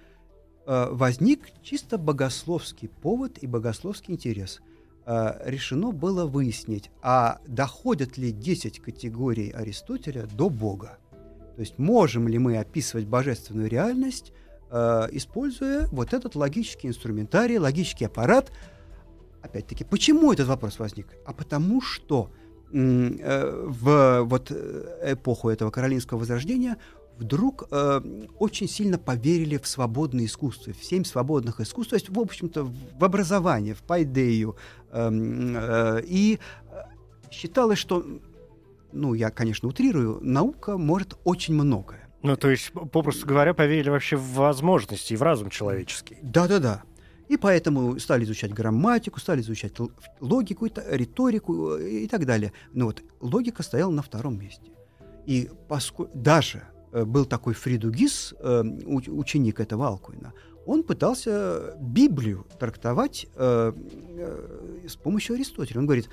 Возник 0.67 1.51
чисто 1.63 1.99
богословский 1.99 2.89
повод 2.89 3.39
и 3.41 3.47
богословский 3.47 4.15
интерес. 4.15 4.61
Решено 5.07 5.91
было 5.91 6.27
выяснить, 6.27 6.91
а 7.03 7.41
доходят 7.47 8.17
ли 8.17 8.31
10 8.31 8.81
категорий 8.81 9.51
Аристотеля 9.51 10.27
до 10.27 10.49
Бога. 10.49 10.99
То 11.57 11.61
есть 11.61 11.79
можем 11.79 12.29
ли 12.29 12.39
мы 12.39 12.57
описывать 12.57 13.07
божественную 13.07 13.69
реальность, 13.69 14.33
используя 14.71 15.89
вот 15.89 16.15
этот 16.15 16.35
логический 16.35 16.89
инструментарий, 16.89 17.59
логический 17.59 18.05
аппарат– 18.05 18.53
Опять-таки, 19.43 19.85
почему 19.85 20.33
этот 20.33 20.49
вопрос 20.49 20.79
возник? 20.79 21.07
А 21.25 21.33
потому 21.33 21.81
что 21.81 22.31
э, 22.73 23.65
в 23.67 24.23
вот 24.23 24.51
э, 24.51 25.13
эпоху 25.13 25.49
этого 25.49 25.71
каролинского 25.71 26.19
возрождения 26.19 26.77
вдруг 27.21 27.69
э, 27.71 28.01
очень 28.39 28.69
сильно 28.69 28.99
поверили 28.99 29.59
в 29.59 29.67
свободное 29.67 30.25
искусство, 30.25 30.73
в 30.73 30.85
семь 30.85 31.05
свободных 31.05 31.61
искусств, 31.61 31.91
то 31.91 31.97
есть, 31.97 32.09
в 32.09 32.19
общем-то, 32.19 32.65
в 32.99 33.05
образование, 33.05 33.75
в 33.75 33.83
пайдею. 33.83 34.57
Эм, 34.93 35.57
э, 35.57 36.03
и 36.07 36.39
считалось, 37.31 37.79
что, 37.79 38.05
ну, 38.93 39.15
я, 39.15 39.31
конечно, 39.31 39.69
утрирую, 39.69 40.19
наука 40.23 40.79
может 40.79 41.19
очень 41.25 41.55
многое. 41.55 42.09
Ну, 42.23 42.37
то 42.37 42.51
есть, 42.51 42.73
попросту 42.73 43.27
говоря, 43.27 43.55
поверили 43.55 43.89
вообще 43.89 44.17
в 44.17 44.35
возможности 44.35 45.15
и 45.15 45.17
в 45.17 45.23
разум 45.23 45.49
человеческий. 45.49 46.19
Да-да-да. 46.23 46.83
И 47.31 47.37
поэтому 47.37 47.97
стали 48.01 48.25
изучать 48.25 48.53
грамматику, 48.53 49.21
стали 49.21 49.41
изучать 49.41 49.75
логику, 50.21 50.67
риторику 50.67 51.77
э, 51.77 51.89
и 52.03 52.09
так 52.09 52.27
далее. 52.27 52.53
Но 52.73 52.87
вот 52.87 53.05
логика 53.21 53.63
стояла 53.63 53.93
на 53.93 54.03
втором 54.03 54.37
месте. 54.37 54.73
И 55.27 55.49
даже 56.13 56.65
э, 56.91 57.05
был 57.05 57.25
такой 57.27 57.55
Фридугис, 57.55 58.35
э, 58.37 58.63
ученик 58.85 59.61
этого 59.61 59.87
Алкуина, 59.87 60.33
он 60.67 60.83
пытался 60.83 61.77
Библию 61.81 62.47
трактовать 62.59 63.27
с 63.37 64.97
помощью 65.03 65.35
Аристотеля. 65.37 65.81
Он 65.81 65.87
говорит, 65.87 66.09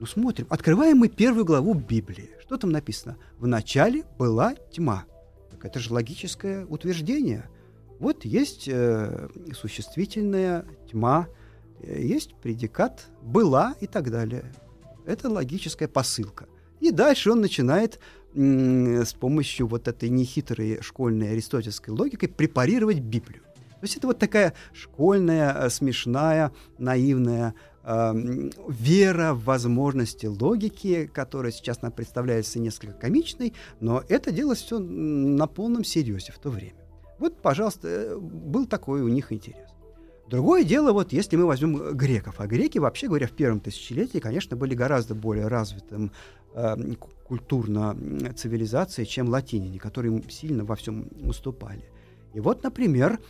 ну 0.00 0.06
смотрим, 0.06 0.46
открываем 0.50 0.98
мы 0.98 1.08
первую 1.08 1.44
главу 1.44 1.74
Библии. 1.74 2.30
Что 2.40 2.56
там 2.56 2.70
написано? 2.70 3.16
В 3.38 3.46
начале 3.46 4.04
была 4.18 4.54
тьма. 4.70 5.04
Так 5.50 5.66
это 5.66 5.78
же 5.78 5.92
логическое 5.92 6.64
утверждение– 6.64 7.44
вот 7.98 8.24
есть 8.24 8.68
э, 8.68 9.28
существительная 9.54 10.64
тьма, 10.90 11.28
э, 11.80 12.02
есть 12.02 12.34
предикат 12.36 13.06
была 13.22 13.74
и 13.80 13.86
так 13.86 14.10
далее. 14.10 14.44
Это 15.06 15.28
логическая 15.28 15.88
посылка. 15.88 16.46
И 16.80 16.90
дальше 16.90 17.30
он 17.30 17.40
начинает 17.40 18.00
с 18.34 19.12
помощью 19.12 19.66
вот 19.66 19.88
этой 19.88 20.08
нехитрой 20.08 20.80
школьной 20.80 21.32
аристотельской 21.32 21.92
логикой 21.92 22.28
препарировать 22.30 23.00
Библию. 23.00 23.42
То 23.82 23.86
есть 23.86 23.96
это 23.96 24.06
вот 24.06 24.20
такая 24.20 24.54
школьная, 24.72 25.52
э, 25.54 25.68
смешная, 25.68 26.52
наивная 26.78 27.54
э, 27.82 28.12
вера 28.68 29.34
в 29.34 29.42
возможности 29.42 30.26
логики, 30.26 31.10
которая 31.12 31.50
сейчас 31.50 31.82
нам 31.82 31.90
представляется 31.90 32.60
несколько 32.60 32.92
комичной, 32.92 33.54
но 33.80 34.04
это 34.08 34.30
делалось 34.30 34.62
все 34.62 34.78
на 34.78 35.48
полном 35.48 35.82
серьезе 35.82 36.30
в 36.30 36.38
то 36.38 36.50
время. 36.50 36.81
Вот, 37.22 37.40
пожалуйста, 37.40 37.86
э, 37.86 38.18
был 38.18 38.66
такой 38.66 39.00
у 39.00 39.06
них 39.06 39.32
интерес. 39.32 39.68
Другое 40.28 40.64
дело, 40.64 40.92
вот 40.92 41.12
если 41.12 41.36
мы 41.36 41.46
возьмем 41.46 41.96
греков, 41.96 42.40
а 42.40 42.48
греки, 42.48 42.78
вообще 42.78 43.06
говоря, 43.06 43.28
в 43.28 43.30
первом 43.30 43.60
тысячелетии, 43.60 44.18
конечно, 44.18 44.56
были 44.56 44.74
гораздо 44.74 45.14
более 45.14 45.46
развитым 45.46 46.10
э, 46.52 46.76
культурно 47.22 47.96
цивилизацией, 48.36 49.06
чем 49.06 49.28
латиняне, 49.28 49.78
которые 49.78 50.20
сильно 50.30 50.64
во 50.64 50.74
всем 50.74 51.06
уступали. 51.22 51.84
И 52.34 52.40
вот, 52.40 52.64
например, 52.64 53.20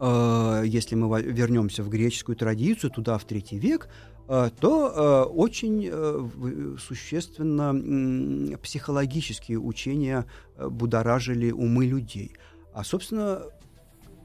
э, 0.00 0.62
если 0.66 0.96
мы 0.96 1.22
вернемся 1.22 1.84
в 1.84 1.88
греческую 1.88 2.34
традицию, 2.34 2.90
туда 2.90 3.16
в 3.16 3.24
третий 3.24 3.60
век, 3.60 3.88
э, 4.26 4.50
то 4.58 4.88
э, 4.88 5.30
очень 5.30 5.88
э, 5.88 6.76
существенно 6.80 7.72
э, 7.72 8.56
психологические 8.56 9.60
учения 9.60 10.26
э, 10.56 10.68
будоражили 10.68 11.52
умы 11.52 11.86
людей– 11.86 12.32
а, 12.72 12.84
собственно, 12.84 13.42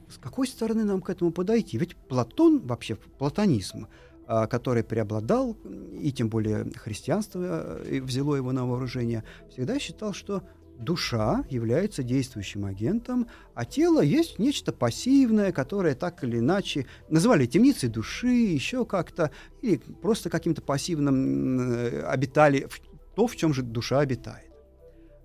с 0.08 0.18
какой 0.18 0.46
стороны 0.46 0.84
нам 0.84 1.00
к 1.00 1.10
этому 1.10 1.32
подойти? 1.32 1.78
Ведь 1.78 1.96
Платон, 1.96 2.60
вообще 2.60 2.96
платонизм, 2.96 3.88
а, 4.26 4.46
который 4.46 4.82
преобладал, 4.82 5.56
и 6.00 6.12
тем 6.12 6.28
более 6.28 6.70
христианство 6.74 7.40
э, 7.84 8.00
взяло 8.00 8.36
его 8.36 8.52
на 8.52 8.66
вооружение, 8.66 9.24
всегда 9.50 9.78
считал, 9.78 10.12
что 10.12 10.42
душа 10.78 11.44
является 11.50 12.02
действующим 12.02 12.64
агентом, 12.64 13.26
а 13.54 13.64
тело 13.64 14.00
есть 14.00 14.38
нечто 14.38 14.72
пассивное, 14.72 15.50
которое 15.50 15.94
так 15.94 16.22
или 16.24 16.38
иначе 16.38 16.86
называли 17.10 17.46
темницей 17.46 17.88
души, 17.88 18.28
еще 18.28 18.84
как-то, 18.86 19.30
или 19.60 19.76
просто 19.76 20.30
каким-то 20.30 20.62
пассивным 20.62 21.60
э, 21.60 22.02
обитали, 22.02 22.68
то, 23.14 23.26
в 23.26 23.36
чем 23.36 23.52
же 23.52 23.62
душа 23.62 23.98
обитает. 24.00 24.52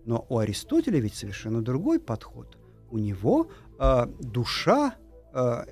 Но 0.05 0.25
у 0.27 0.39
Аристотеля 0.39 0.99
ведь 0.99 1.15
совершенно 1.15 1.61
другой 1.61 1.99
подход– 1.99 2.57
у 2.93 2.99
него 2.99 3.49
э, 3.79 4.05
душа 4.19 4.95
э, 5.33 5.65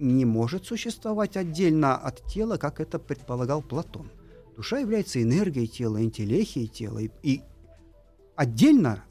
не 0.00 0.24
может 0.24 0.66
существовать 0.66 1.36
отдельно 1.36 1.96
от 1.96 2.26
тела, 2.26 2.56
как 2.56 2.80
это 2.80 2.98
предполагал 2.98 3.62
Платон. 3.62 4.10
Душа 4.56 4.78
является 4.78 5.22
энергией 5.22 5.68
тела, 5.68 6.02
интеллехией 6.02 6.66
тела, 6.66 6.98
и, 6.98 7.10
и 7.22 7.42
отдельно 8.34 9.04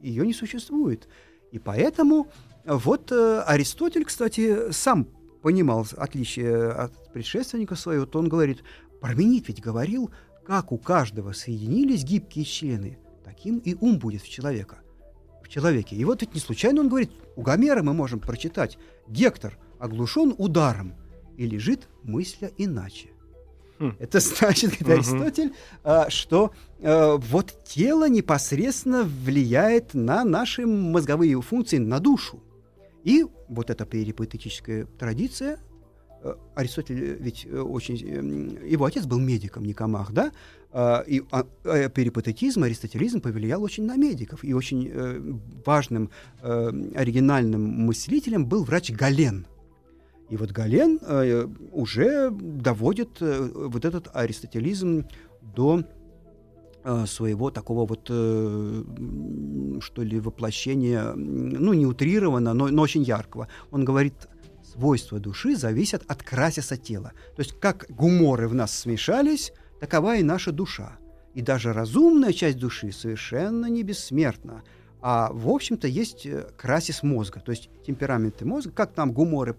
ее 0.00 0.26
не 0.26 0.32
существует. 0.32 1.08
И 1.50 1.58
поэтому 1.58 2.28
вот 2.64 3.12
э, 3.12 3.42
Аристотель, 3.46 4.06
кстати, 4.06 4.72
сам 4.72 5.06
понимал 5.42 5.86
отличие 5.98 6.70
от 6.70 7.12
предшественника 7.12 7.74
своего, 7.74 8.06
то 8.06 8.18
он 8.18 8.30
говорит, 8.30 8.64
Парменид 9.02 9.48
ведь 9.48 9.60
говорил, 9.60 10.10
как 10.46 10.72
у 10.72 10.78
каждого 10.78 11.32
соединились 11.32 12.02
гибкие 12.02 12.46
члены, 12.46 12.98
таким 13.24 13.58
и 13.58 13.74
ум 13.74 13.98
будет 13.98 14.22
в 14.22 14.28
человека 14.30 14.78
человеке. 15.52 15.96
И 15.96 16.04
вот 16.04 16.22
ведь 16.22 16.34
не 16.34 16.40
случайно 16.40 16.80
он 16.80 16.88
говорит, 16.88 17.10
у 17.36 17.42
Гомера 17.42 17.82
мы 17.82 17.92
можем 17.92 18.20
прочитать, 18.20 18.78
Гектор 19.08 19.58
оглушен 19.78 20.34
ударом 20.38 20.94
и 21.36 21.46
лежит 21.46 21.88
мысля 22.02 22.50
иначе. 22.56 23.10
Хм. 23.78 23.96
Это 23.98 24.20
значит, 24.20 24.78
говорит 24.78 25.06
Аристотель, 25.06 25.52
а, 25.82 26.08
что 26.08 26.52
а, 26.80 27.16
вот 27.16 27.64
тело 27.64 28.08
непосредственно 28.08 29.02
влияет 29.02 29.94
на 29.94 30.24
наши 30.24 30.66
мозговые 30.66 31.40
функции, 31.42 31.78
на 31.78 31.98
душу. 31.98 32.40
И 33.02 33.26
вот 33.48 33.70
эта 33.70 33.84
перипатетическая 33.84 34.86
традиция, 34.98 35.58
э, 36.22 36.34
Аристотель 36.54 37.16
ведь 37.20 37.44
э, 37.44 37.58
очень... 37.58 38.08
Эм, 38.08 38.64
его 38.64 38.84
отец 38.84 39.06
был 39.06 39.18
медиком, 39.18 39.64
Никомах, 39.64 40.12
да? 40.12 40.30
А, 40.72 41.00
и 41.06 41.20
перипатетизм, 41.20 42.62
аристотелизм 42.62 43.20
повлиял 43.20 43.62
очень 43.62 43.84
на 43.84 43.96
медиков. 43.96 44.42
И 44.44 44.54
очень 44.54 44.90
э, 44.92 45.20
важным 45.66 46.10
оригинальным 46.42 47.62
мыслителем 47.62 48.46
был 48.46 48.64
врач 48.64 48.90
Гален. 48.90 49.46
И 50.30 50.36
вот 50.36 50.50
Гален 50.50 50.98
уже 51.72 52.30
доводит 52.30 53.20
вот 53.20 53.84
этот 53.84 54.08
аристотелизм 54.14 55.06
до 55.42 55.84
Э, 56.84 57.06
своего 57.06 57.50
такого 57.50 57.86
вот, 57.86 58.08
э, 58.10 58.84
что 59.80 60.02
ли, 60.02 60.18
воплощения, 60.18 61.12
ну, 61.14 61.74
не 61.74 61.86
утрированно, 61.86 62.54
но, 62.54 62.68
но 62.68 62.82
очень 62.82 63.04
яркого. 63.04 63.46
Он 63.70 63.84
говорит, 63.84 64.14
свойства 64.64 65.20
души 65.20 65.54
зависят 65.54 66.02
от 66.08 66.24
красиса 66.24 66.76
тела. 66.76 67.12
То 67.36 67.42
есть 67.42 67.52
как 67.60 67.86
гуморы 67.88 68.48
в 68.48 68.54
нас 68.54 68.76
смешались, 68.76 69.52
такова 69.82 70.14
и 70.16 70.22
наша 70.22 70.52
душа. 70.52 70.92
И 71.34 71.42
даже 71.42 71.72
разумная 71.72 72.32
часть 72.32 72.56
души 72.56 72.92
совершенно 72.92 73.66
не 73.66 73.82
бессмертна. 73.82 74.62
А, 75.00 75.30
в 75.32 75.48
общем-то, 75.48 75.88
есть 75.88 76.24
э, 76.24 76.46
красис 76.56 77.02
мозга, 77.02 77.40
то 77.40 77.50
есть 77.50 77.68
темпераменты 77.84 78.44
мозга, 78.44 78.70
как 78.70 78.92
там 78.92 79.10
гуморы 79.10 79.56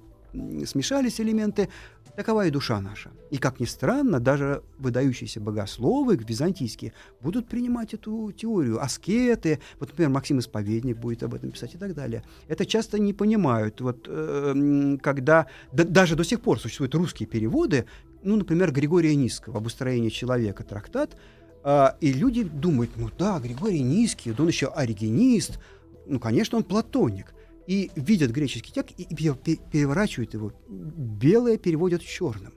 смешались 0.65 1.19
элементы, 1.19 1.67
Такова 2.15 2.45
и 2.45 2.51
душа 2.51 2.79
наша. 2.79 3.09
И, 3.31 3.38
как 3.38 3.59
ни 3.59 3.65
странно, 3.65 4.19
даже 4.19 4.62
выдающиеся 4.77 5.39
богословы 5.39 6.15
византийские 6.15 6.93
будут 7.21 7.47
принимать 7.47 7.95
эту 7.95 8.31
теорию. 8.31 8.83
Аскеты, 8.83 9.59
вот, 9.79 9.89
например, 9.89 10.12
Максим 10.12 10.38
Исповедник 10.38 10.97
будет 10.97 11.23
об 11.23 11.33
этом 11.33 11.49
писать 11.49 11.73
и 11.73 11.77
так 11.77 11.95
далее. 11.95 12.23
Это 12.47 12.67
часто 12.67 12.99
не 12.99 13.13
понимают. 13.13 13.81
Вот, 13.81 14.05
э, 14.07 14.97
когда 15.01 15.47
да, 15.71 15.83
даже 15.83 16.15
до 16.15 16.23
сих 16.23 16.41
пор 16.41 16.59
существуют 16.59 16.93
русские 16.93 17.27
переводы, 17.27 17.86
ну, 18.23 18.36
например, 18.36 18.71
Григория 18.71 19.15
Низкого 19.15 19.57
«Об 19.57 19.67
устроении 19.67 20.09
человека» 20.09 20.63
трактат, 20.63 21.17
э, 21.63 21.88
и 22.01 22.13
люди 22.13 22.43
думают, 22.43 22.91
ну 22.95 23.09
да, 23.17 23.39
Григорий 23.39 23.81
Низкий, 23.81 24.33
он 24.38 24.47
еще 24.47 24.67
оригенист, 24.67 25.59
ну, 26.05 26.19
конечно, 26.19 26.57
он 26.57 26.63
платоник– 26.63 27.33
и 27.67 27.91
видят 27.95 28.31
греческий 28.31 28.71
текст 28.71 28.93
и 28.97 29.05
переворачивают 29.15 30.33
его. 30.33 30.51
Белое 30.67 31.57
переводят 31.57 32.01
черным. 32.01 32.53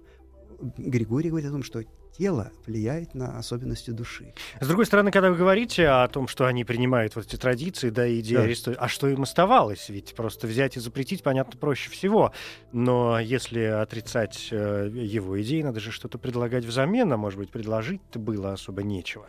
Григорий 0.77 1.31
говорит 1.31 1.49
о 1.49 1.53
том, 1.53 1.63
что 1.63 1.83
тело 2.17 2.51
влияет 2.67 3.15
на 3.15 3.39
особенности 3.39 3.91
души. 3.91 4.33
С 4.61 4.67
другой 4.67 4.87
стороны, 4.87 5.11
когда 5.11 5.31
вы 5.31 5.37
говорите 5.37 5.89
о 5.89 6.09
том, 6.09 6.29
что 6.29 6.47
они 6.47 6.65
принимают 6.65 7.17
вот 7.17 7.27
эти 7.27 7.37
традиции, 7.37 7.91
да, 7.91 8.09
идеи 8.21 8.37
да. 8.37 8.43
Аристотеля, 8.43 8.81
а 8.81 8.89
что 8.89 9.09
им 9.09 9.23
оставалось? 9.23 9.89
Ведь 9.89 10.15
просто 10.15 10.47
взять 10.47 10.77
и 10.77 10.81
запретить, 10.81 11.23
понятно, 11.23 11.59
проще 11.59 11.91
всего. 11.91 12.33
Но 12.73 13.19
если 13.19 13.61
отрицать 13.63 14.49
э, 14.51 14.91
его 14.93 15.41
идеи, 15.43 15.63
надо 15.63 15.81
же 15.81 15.91
что-то 15.91 16.19
предлагать 16.19 16.65
взамен, 16.65 17.13
а 17.13 17.17
может 17.17 17.39
быть, 17.39 17.51
предложить-то 17.51 18.19
было 18.19 18.53
особо 18.53 18.83
нечего. 18.83 19.27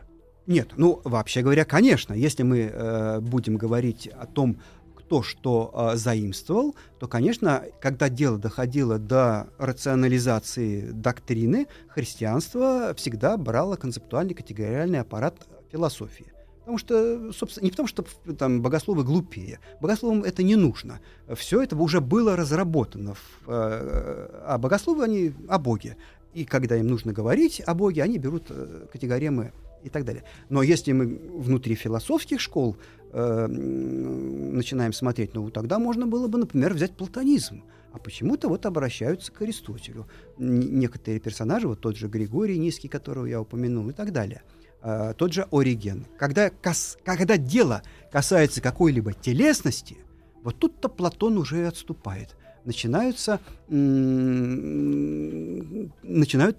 Нет, 0.48 0.70
ну, 0.78 1.02
вообще 1.04 1.42
говоря, 1.42 1.66
конечно, 1.66 2.14
если 2.14 2.44
мы 2.44 2.72
э, 2.72 3.20
будем 3.20 3.58
говорить 3.58 4.08
о 4.08 4.26
том, 4.26 4.62
то, 5.08 5.24
что 5.24 5.72
э, 5.74 5.98
заимствовал, 5.98 6.76
то, 7.00 7.08
конечно, 7.08 7.64
когда 7.82 8.10
дело 8.10 8.38
доходило 8.38 9.00
до 9.00 9.48
рационализации 9.58 10.92
доктрины, 10.92 11.68
христианство 11.88 12.94
всегда 12.96 13.38
брало 13.38 13.76
концептуальный 13.76 14.34
категориальный 14.34 15.00
аппарат 15.00 15.48
философии. 15.72 16.34
Потому 16.60 16.80
что, 16.80 17.32
собственно, 17.32 17.64
не 17.64 17.72
потому, 17.72 17.88
что 17.88 18.04
там 18.38 18.62
богословы 18.62 19.06
глупее. 19.06 19.62
Богословам 19.80 20.24
это 20.26 20.44
не 20.44 20.58
нужно. 20.58 21.00
Все 21.34 21.62
это 21.62 21.78
уже 21.78 22.02
было 22.02 22.36
разработано. 22.36 23.14
В, 23.14 23.44
э, 23.48 24.42
а 24.46 24.58
богословы, 24.58 25.06
они 25.06 25.34
о 25.48 25.60
Боге. 25.60 25.96
И 26.34 26.44
когда 26.44 26.76
им 26.76 26.88
нужно 26.88 27.14
говорить 27.14 27.62
о 27.66 27.74
Боге, 27.74 28.04
они 28.04 28.18
берут 28.18 28.48
э, 28.50 28.86
категории 28.92 29.52
и 29.84 29.90
так 29.90 30.04
далее. 30.04 30.24
Но 30.50 30.62
если 30.62 30.92
мы 30.92 31.06
внутри 31.06 31.76
философских 31.76 32.42
школ 32.42 32.78
э, 33.12 33.48
начинаем 33.48 34.94
смотреть, 34.94 35.34
ну 35.34 35.50
тогда 35.50 35.80
можно 35.80 36.08
было 36.08 36.28
бы, 36.28 36.40
например, 36.40 36.74
взять 36.74 36.96
платонизм. 36.96 37.64
А 37.94 38.00
почему-то 38.00 38.50
вот 38.50 38.66
обращаются 38.66 39.32
к 39.32 39.42
Аристотелю. 39.42 40.08
Некоторые 40.38 41.20
персонажи, 41.20 41.68
вот 41.68 41.82
тот 41.82 41.96
же 41.96 42.08
Григорий 42.08 42.60
Низкий, 42.60 42.88
которого 42.88 43.26
я 43.26 43.42
упомянул, 43.42 43.90
и 43.90 43.94
так 43.94 44.12
далее. 44.12 44.44
Э, 44.84 45.14
тот 45.18 45.34
же 45.34 45.48
Ориген. 45.52 46.06
Когда, 46.18 46.50
кас- 46.50 46.98
когда 47.04 47.38
дело 47.38 47.82
касается 48.12 48.62
какой-либо 48.62 49.14
телесности, 49.14 49.98
вот 50.44 50.60
тут-то 50.60 50.90
Платон 50.90 51.38
уже 51.38 51.68
отступает. 51.68 52.36
Начинаются, 52.66 53.40
начинают 53.70 53.80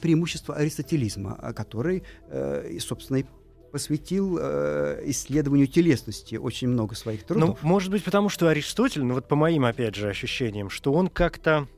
преимущества 0.00 0.56
аристотелизма, 0.56 1.52
который, 1.54 2.02
э, 2.30 2.78
собственно, 2.80 3.18
и 3.18 3.24
посвятил 3.70 4.38
э, 4.40 5.02
исследованию 5.06 5.66
телесности 5.66 6.36
очень 6.36 6.68
много 6.68 6.94
своих 6.94 7.24
трудов. 7.24 7.58
Ну, 7.62 7.68
может 7.68 7.90
быть, 7.90 8.04
потому 8.04 8.28
что 8.28 8.48
Аристотель, 8.48 9.04
ну 9.04 9.14
вот 9.14 9.28
по 9.28 9.36
моим, 9.36 9.64
опять 9.64 9.94
же, 9.94 10.08
ощущениям, 10.08 10.70
что 10.70 10.92
он 10.92 11.08
как-то 11.08 11.68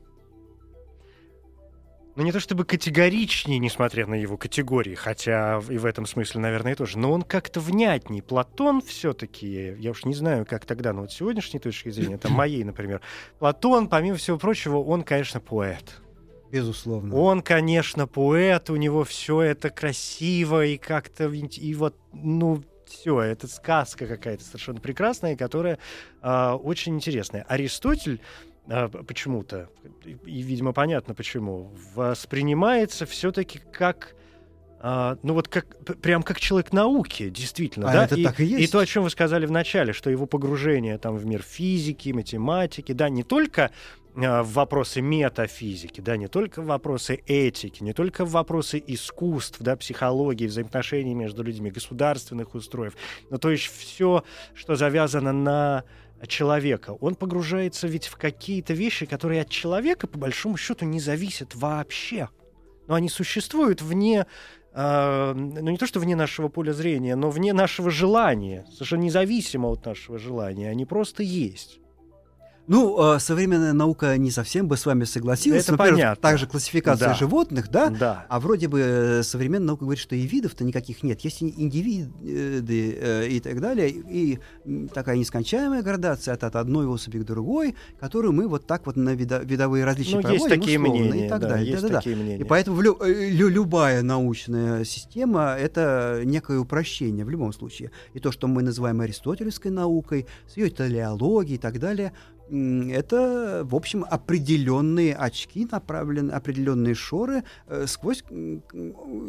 ну, 2.15 2.23
не 2.23 2.31
то 2.31 2.39
чтобы 2.39 2.65
категоричнее, 2.65 3.57
несмотря 3.59 4.05
на 4.05 4.15
его 4.15 4.37
категории, 4.37 4.95
хотя 4.95 5.61
и 5.69 5.77
в 5.77 5.85
этом 5.85 6.05
смысле, 6.05 6.41
наверное, 6.41 6.75
тоже, 6.75 6.97
но 6.97 7.11
он 7.11 7.21
как-то 7.21 7.59
внятней. 7.59 8.21
Платон 8.21 8.81
все-таки, 8.81 9.75
я 9.79 9.91
уж 9.91 10.03
не 10.05 10.13
знаю, 10.13 10.45
как 10.45 10.65
тогда, 10.65 10.93
но 10.93 11.01
вот 11.01 11.11
сегодняшней 11.11 11.59
точки 11.59 11.89
зрения, 11.89 12.17
там 12.17 12.33
моей, 12.33 12.63
например, 12.63 13.01
Платон, 13.39 13.87
помимо 13.87 14.17
всего 14.17 14.37
прочего, 14.37 14.77
он, 14.77 15.03
конечно, 15.03 15.39
поэт. 15.39 16.01
Безусловно. 16.51 17.15
Он, 17.15 17.41
конечно, 17.41 18.07
поэт, 18.07 18.69
у 18.69 18.75
него 18.75 19.03
все 19.03 19.41
это 19.41 19.69
красиво 19.69 20.65
и 20.65 20.77
как-то 20.77 21.25
и 21.29 21.73
вот, 21.75 21.95
ну, 22.13 22.63
все, 22.85 23.21
это 23.21 23.47
сказка 23.47 24.05
какая-то 24.05 24.43
совершенно 24.43 24.81
прекрасная, 24.81 25.37
которая 25.37 25.79
э, 26.21 26.51
очень 26.51 26.95
интересная. 26.95 27.43
Аристотель 27.43 28.19
э, 28.67 28.89
почему-то, 28.89 29.69
и, 30.03 30.17
и, 30.25 30.41
видимо, 30.41 30.73
понятно 30.73 31.15
почему, 31.15 31.71
воспринимается 31.95 33.05
все-таки 33.05 33.61
как 33.71 34.15
а, 34.83 35.19
ну 35.21 35.35
вот 35.35 35.47
как 35.47 35.77
прям 36.01 36.23
как 36.23 36.39
человек 36.39 36.73
науки, 36.73 37.29
действительно, 37.29 37.91
а 37.91 37.93
да. 37.93 38.05
Это 38.05 38.15
и, 38.15 38.23
так 38.23 38.39
и, 38.39 38.45
есть. 38.45 38.67
и 38.67 38.71
то, 38.71 38.79
о 38.79 38.85
чем 38.87 39.03
вы 39.03 39.11
сказали 39.11 39.45
в 39.45 39.51
начале, 39.51 39.93
что 39.93 40.09
его 40.09 40.25
погружение 40.25 40.97
там 40.97 41.17
в 41.17 41.25
мир 41.25 41.43
физики, 41.43 42.09
математики, 42.09 42.91
да, 42.91 43.07
не 43.07 43.21
только 43.21 43.65
а, 43.65 43.71
в 44.13 44.53
вопросы 44.53 45.01
метафизики, 45.01 46.01
да, 46.01 46.17
не 46.17 46.27
только 46.27 46.61
в 46.61 46.65
вопросы 46.65 47.21
этики, 47.25 47.81
не 47.81 47.93
только 47.93 48.25
в 48.25 48.31
вопросы 48.31 48.83
искусств, 48.85 49.57
да, 49.61 49.75
психологии, 49.75 50.47
взаимоотношений 50.47 51.13
между 51.13 51.43
людьми, 51.43 51.71
государственных 51.71 52.53
устроев, 52.53 52.95
но 53.29 53.37
то 53.37 53.49
есть 53.49 53.65
все, 53.65 54.23
что 54.53 54.75
завязано 54.75 55.31
на 55.31 55.83
человека. 56.27 56.91
Он 56.99 57.15
погружается 57.15 57.87
ведь 57.87 58.07
в 58.07 58.17
какие-то 58.17 58.73
вещи, 58.73 59.05
которые 59.05 59.41
от 59.41 59.49
человека, 59.49 60.07
по 60.07 60.19
большому 60.19 60.57
счету, 60.57 60.85
не 60.85 60.99
зависят 60.99 61.55
вообще. 61.55 62.29
Но 62.87 62.95
они 62.95 63.09
существуют 63.09 63.81
вне 63.81 64.25
Uh, 64.73 65.33
ну 65.33 65.69
не 65.69 65.75
то, 65.75 65.85
что 65.85 65.99
вне 65.99 66.15
нашего 66.15 66.47
поля 66.47 66.71
зрения, 66.71 67.17
но 67.17 67.29
вне 67.29 67.51
нашего 67.51 67.91
желания, 67.91 68.65
совершенно 68.71 69.01
независимо 69.01 69.67
от 69.67 69.85
нашего 69.85 70.17
желания, 70.17 70.69
они 70.69 70.85
просто 70.85 71.23
есть. 71.23 71.80
Ну, 72.67 72.99
а, 72.99 73.19
современная 73.19 73.73
наука 73.73 74.17
не 74.17 74.31
совсем 74.31 74.67
бы 74.67 74.77
с 74.77 74.85
вами 74.85 75.03
согласилась. 75.03 75.63
Это 75.63 75.73
Например, 75.73 75.93
понятно. 75.93 76.21
Также 76.21 76.47
классификация 76.47 77.09
да. 77.09 77.13
животных, 77.15 77.69
да? 77.69 77.89
Да. 77.89 78.25
А 78.29 78.39
вроде 78.39 78.67
бы 78.67 78.79
э, 78.79 79.23
современная 79.23 79.67
наука 79.67 79.85
говорит, 79.85 80.01
что 80.01 80.15
и 80.15 80.21
видов-то 80.21 80.63
никаких 80.63 81.03
нет. 81.03 81.21
Есть 81.21 81.41
индивиды 81.41 82.97
э, 83.01 83.27
и 83.27 83.39
так 83.39 83.59
далее. 83.59 83.89
И 83.89 84.39
такая 84.93 85.17
нескончаемая 85.17 85.81
градация 85.81 86.35
от, 86.35 86.43
одной 86.55 86.87
особи 86.87 87.19
к 87.19 87.23
другой, 87.23 87.75
которую 87.99 88.33
мы 88.33 88.47
вот 88.47 88.67
так 88.67 88.85
вот 88.85 88.95
на 88.95 89.15
видо, 89.15 89.39
видовые 89.39 89.83
различия 89.83 90.17
ну, 90.17 90.21
проводим. 90.21 90.45
Есть 90.45 90.59
такие 90.61 90.79
условно, 90.79 91.03
мнения. 91.03 91.25
И 91.25 91.29
так 91.29 91.41
да, 91.41 91.49
далее. 91.49 91.71
Есть 91.71 91.81
да, 91.81 91.89
да, 91.89 91.95
такие 91.95 92.15
да. 92.15 92.21
мнения. 92.21 92.41
И 92.41 92.43
поэтому 92.43 92.79
лю, 92.81 92.97
э, 93.01 93.29
лю, 93.29 93.47
любая 93.49 94.01
научная 94.03 94.83
система— 94.83 95.55
это 95.59 96.21
некое 96.25 96.59
упрощение 96.59 97.25
в 97.25 97.29
любом 97.29 97.53
случае. 97.53 97.91
И 98.13 98.19
то, 98.19 98.31
что 98.31 98.47
мы 98.47 98.61
называем 98.61 99.01
аристотелевской 99.01 99.71
наукой, 99.71 100.27
с 100.47 100.57
ее 100.57 100.69
телеологией 100.69 101.55
и 101.55 101.59
так 101.59 101.79
далее— 101.79 102.13
это, 102.51 103.61
в 103.63 103.75
общем, 103.75 104.05
определенные 104.09 105.15
очки, 105.15 105.67
направленные, 105.71 106.35
определенные 106.35 106.95
шоры 106.95 107.43
э, 107.67 107.85
сквозь 107.87 108.23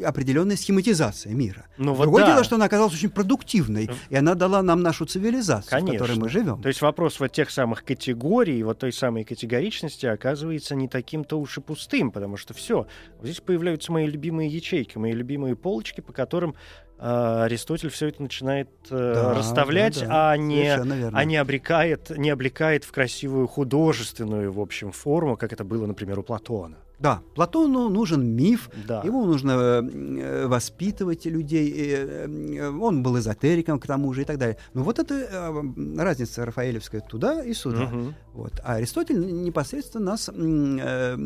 определенная 0.05 0.57
схематизация 0.57 1.33
мира. 1.33 1.67
Ну, 1.79 1.95
вот 1.95 2.05
Другое 2.05 2.25
да. 2.25 2.33
дело, 2.33 2.45
что 2.45 2.57
она 2.57 2.65
оказалась 2.65 2.95
очень 2.95 3.11
продуктивной, 3.11 3.91
и 4.11 4.17
она 4.17 4.35
дала 4.35 4.63
нам 4.63 4.83
нашу 4.83 5.05
цивилизацию, 5.05 5.71
Конечно. 5.71 5.95
в 5.95 5.99
которой 5.99 6.19
мы 6.19 6.29
живем. 6.29 6.61
То 6.61 6.69
есть 6.69 6.83
вопрос 6.83 7.21
вот 7.21 7.33
тех 7.33 7.51
самых 7.51 7.85
категорий, 7.85 8.63
вот 8.65 8.79
той 8.81 8.93
самой 8.93 9.25
категоричности 9.25 10.07
оказывается 10.07 10.75
не 10.75 10.89
таким-то 10.89 11.39
уж 11.39 11.59
и 11.59 11.61
пустым, 11.61 12.11
потому 12.11 12.37
что 12.37 12.55
все, 12.55 12.87
здесь 13.23 13.41
появляются 13.41 13.93
мои 13.93 14.07
любимые 14.07 14.49
ячейки, 14.49 14.99
мои 14.99 15.13
любимые 15.13 15.55
полочки, 15.55 16.01
по 16.01 16.13
которым 16.13 16.55
э, 16.92 16.92
Аристотель 17.03 17.89
все 17.91 18.09
это 18.09 18.23
начинает 18.23 18.69
э, 18.91 19.13
Да, 19.15 19.35
расставлять, 19.35 19.99
да, 20.01 20.07
да. 20.07 20.31
а 20.31 20.37
не 20.37 20.69
а 20.71 21.25
не 21.25 21.37
обрекает, 21.37 22.11
не 22.17 22.31
облекает 22.31 22.85
в 22.85 22.93
красивую 22.93 23.49
художественную, 23.49 24.53
в 24.53 24.61
общем, 24.61 24.93
форму, 24.93 25.37
как 25.37 25.53
это 25.53 25.65
было, 25.65 25.87
например, 25.87 26.19
у 26.19 26.23
Платона. 26.23 26.77
Да, 27.01 27.21
Платону 27.35 27.89
нужен 27.89 28.25
миф, 28.25 28.71
Да. 28.87 29.03
Ему 29.05 29.25
нужно 29.27 29.51
э, 29.83 30.47
воспитывать 30.47 31.27
людей. 31.27 31.73
э, 31.93 32.29
э, 32.29 32.69
Он 32.71 33.03
был 33.03 33.19
эзотериком, 33.19 33.81
к 33.81 33.87
тому 33.89 34.13
же, 34.13 34.23
и 34.23 34.25
так 34.25 34.39
далее. 34.39 34.57
Но 34.73 34.85
вот 34.85 35.01
это 35.01 35.15
э, 35.15 35.63
разница 35.99 36.47
Рафаэлевская 36.47 37.01
туда 37.01 37.43
и 37.43 37.55
сюда. 37.55 37.87
Мгм. 37.87 38.15
Вот. 38.35 38.53
А 38.63 38.75
Аристотель 38.75 39.19
непосредственно 39.43 40.05
нас 40.13 40.31
э, 40.33 41.17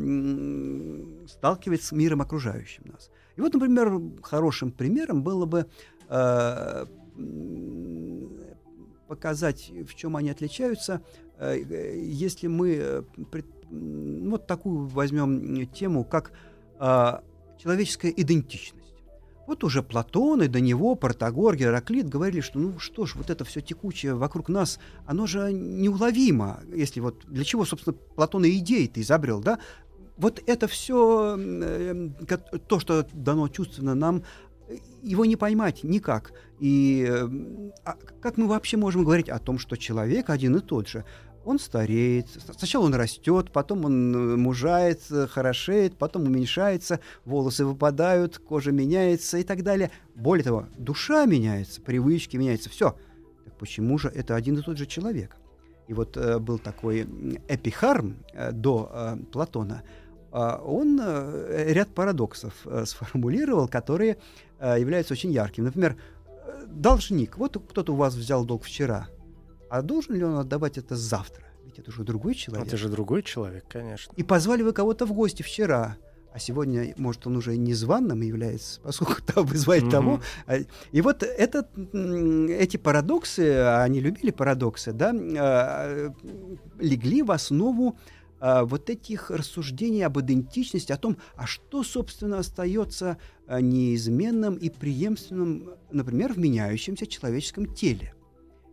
сталкивает 1.28 1.82
с 1.82 1.92
миром 1.92 2.22
окружающим 2.22 2.84
нас. 2.92 3.10
И 3.36 3.40
вот, 3.40 3.54
например, 3.54 4.00
хорошим 4.22 4.72
примером 4.72 5.22
было 5.22 5.44
бы 5.44 5.66
э, 6.08 6.86
показать, 9.06 9.70
в 9.86 9.94
чем 9.94 10.16
они 10.16 10.30
отличаются, 10.30 11.02
э, 11.38 11.58
если 11.98 12.46
мы 12.46 12.76
э, 12.80 13.02
пред- 13.30 13.46
вот 13.70 14.46
такую 14.46 14.86
возьмем 14.86 15.66
тему, 15.66 16.04
как 16.04 16.32
э, 16.78 17.12
человеческая 17.58 18.10
идентичность. 18.10 18.86
Вот 19.46 19.62
уже 19.62 19.82
Платон 19.82 20.42
и 20.42 20.48
до 20.48 20.60
него 20.60 20.96
Протагор, 20.96 21.54
Гераклит 21.54 22.08
говорили, 22.08 22.40
что 22.40 22.58
ну 22.58 22.78
что 22.80 23.06
ж, 23.06 23.14
вот 23.14 23.30
это 23.30 23.44
все 23.44 23.60
текучее 23.60 24.14
вокруг 24.14 24.48
нас, 24.48 24.80
оно 25.06 25.26
же 25.26 25.52
неуловимо, 25.52 26.60
если 26.74 26.98
вот 26.98 27.24
для 27.26 27.44
чего, 27.44 27.64
собственно, 27.64 27.94
Платон 27.94 28.44
и 28.44 28.58
идеи-то 28.58 29.00
изобрел, 29.00 29.40
да? 29.40 29.60
Вот 30.16 30.42
это 30.46 30.66
все, 30.66 31.38
то, 32.66 32.80
что 32.80 33.06
дано 33.12 33.48
чувственно 33.48 33.94
нам, 33.94 34.22
его 35.02 35.24
не 35.24 35.36
поймать 35.36 35.84
никак. 35.84 36.32
И 36.58 37.06
э, 37.08 37.28
а 37.84 37.96
как 38.20 38.36
мы 38.36 38.46
вообще 38.46 38.76
можем 38.76 39.04
говорить 39.04 39.28
о 39.28 39.38
том, 39.38 39.58
что 39.58 39.76
человек 39.76 40.30
один 40.30 40.56
и 40.56 40.60
тот 40.60 40.88
же? 40.88 41.04
Он 41.44 41.60
стареет, 41.60 42.26
сначала 42.58 42.86
он 42.86 42.94
растет, 42.94 43.52
потом 43.52 43.84
он 43.84 44.14
э, 44.14 44.36
мужает, 44.36 45.02
хорошеет, 45.30 45.96
потом 45.96 46.24
уменьшается, 46.24 46.98
волосы 47.24 47.64
выпадают, 47.64 48.38
кожа 48.38 48.72
меняется 48.72 49.38
и 49.38 49.44
так 49.44 49.62
далее. 49.62 49.90
Более 50.14 50.44
того, 50.44 50.66
душа 50.76 51.24
меняется, 51.26 51.80
привычки 51.80 52.36
меняются, 52.36 52.70
все. 52.70 52.96
Так 53.44 53.56
почему 53.58 53.98
же 53.98 54.08
это 54.08 54.34
один 54.34 54.58
и 54.58 54.62
тот 54.62 54.76
же 54.76 54.86
человек? 54.86 55.36
И 55.86 55.94
вот 55.94 56.16
э, 56.16 56.38
был 56.38 56.58
такой 56.58 57.06
Эпихарм 57.48 58.16
э, 58.32 58.50
до 58.50 58.90
э, 58.92 59.16
Платона. 59.30 59.82
А 60.32 60.56
он 60.64 61.00
э, 61.02 61.72
ряд 61.72 61.88
парадоксов 61.88 62.52
э, 62.64 62.84
сформулировал, 62.86 63.68
которые 63.68 64.18
э, 64.58 64.76
являются 64.78 65.14
очень 65.14 65.30
яркими. 65.32 65.66
Например, 65.66 65.96
должник. 66.68 67.38
Вот 67.38 67.56
кто-то 67.68 67.92
у 67.92 67.96
вас 67.96 68.14
взял 68.14 68.44
долг 68.44 68.64
вчера, 68.64 69.08
а 69.70 69.82
должен 69.82 70.14
ли 70.14 70.24
он 70.24 70.36
отдавать 70.38 70.78
это 70.78 70.96
завтра? 70.96 71.44
Ведь 71.64 71.78
это 71.78 71.90
уже 71.90 72.04
другой 72.04 72.34
человек. 72.34 72.66
Это 72.66 72.76
же 72.76 72.88
другой 72.88 73.22
человек, 73.22 73.64
конечно. 73.68 74.12
И 74.16 74.22
позвали 74.22 74.62
вы 74.62 74.72
кого-то 74.72 75.06
в 75.06 75.12
гости 75.12 75.42
вчера, 75.42 75.96
а 76.32 76.38
сегодня, 76.38 76.92
может, 76.98 77.26
он 77.26 77.36
уже 77.36 77.56
незваным 77.56 78.20
является, 78.20 78.80
поскольку 78.82 79.22
там 79.26 79.46
вызвали 79.46 79.80
Мгм. 79.80 79.90
того. 79.90 80.20
А, 80.46 80.56
И 80.92 81.00
вот 81.00 81.22
этот, 81.22 81.68
эти 81.76 82.76
парадоксы, 82.76 83.52
а 83.54 83.82
они 83.84 84.00
любили 84.00 84.30
парадоксы, 84.32 84.92
да, 84.92 85.12
легли 86.78 87.22
в 87.22 87.30
основу 87.32 87.96
а, 88.38 88.64
вот 88.64 88.90
этих 88.90 89.30
рассуждений 89.30 90.04
об 90.04 90.18
идентичности, 90.20 90.92
о 90.92 90.96
том, 90.96 91.16
а 91.36 91.46
что, 91.46 91.82
собственно, 91.82 92.38
остается 92.38 93.18
а, 93.46 93.60
неизменным 93.60 94.54
и 94.54 94.68
преемственным, 94.68 95.70
например, 95.90 96.32
в 96.34 96.38
меняющемся 96.38 97.06
человеческом 97.06 97.74
теле. 97.74 98.14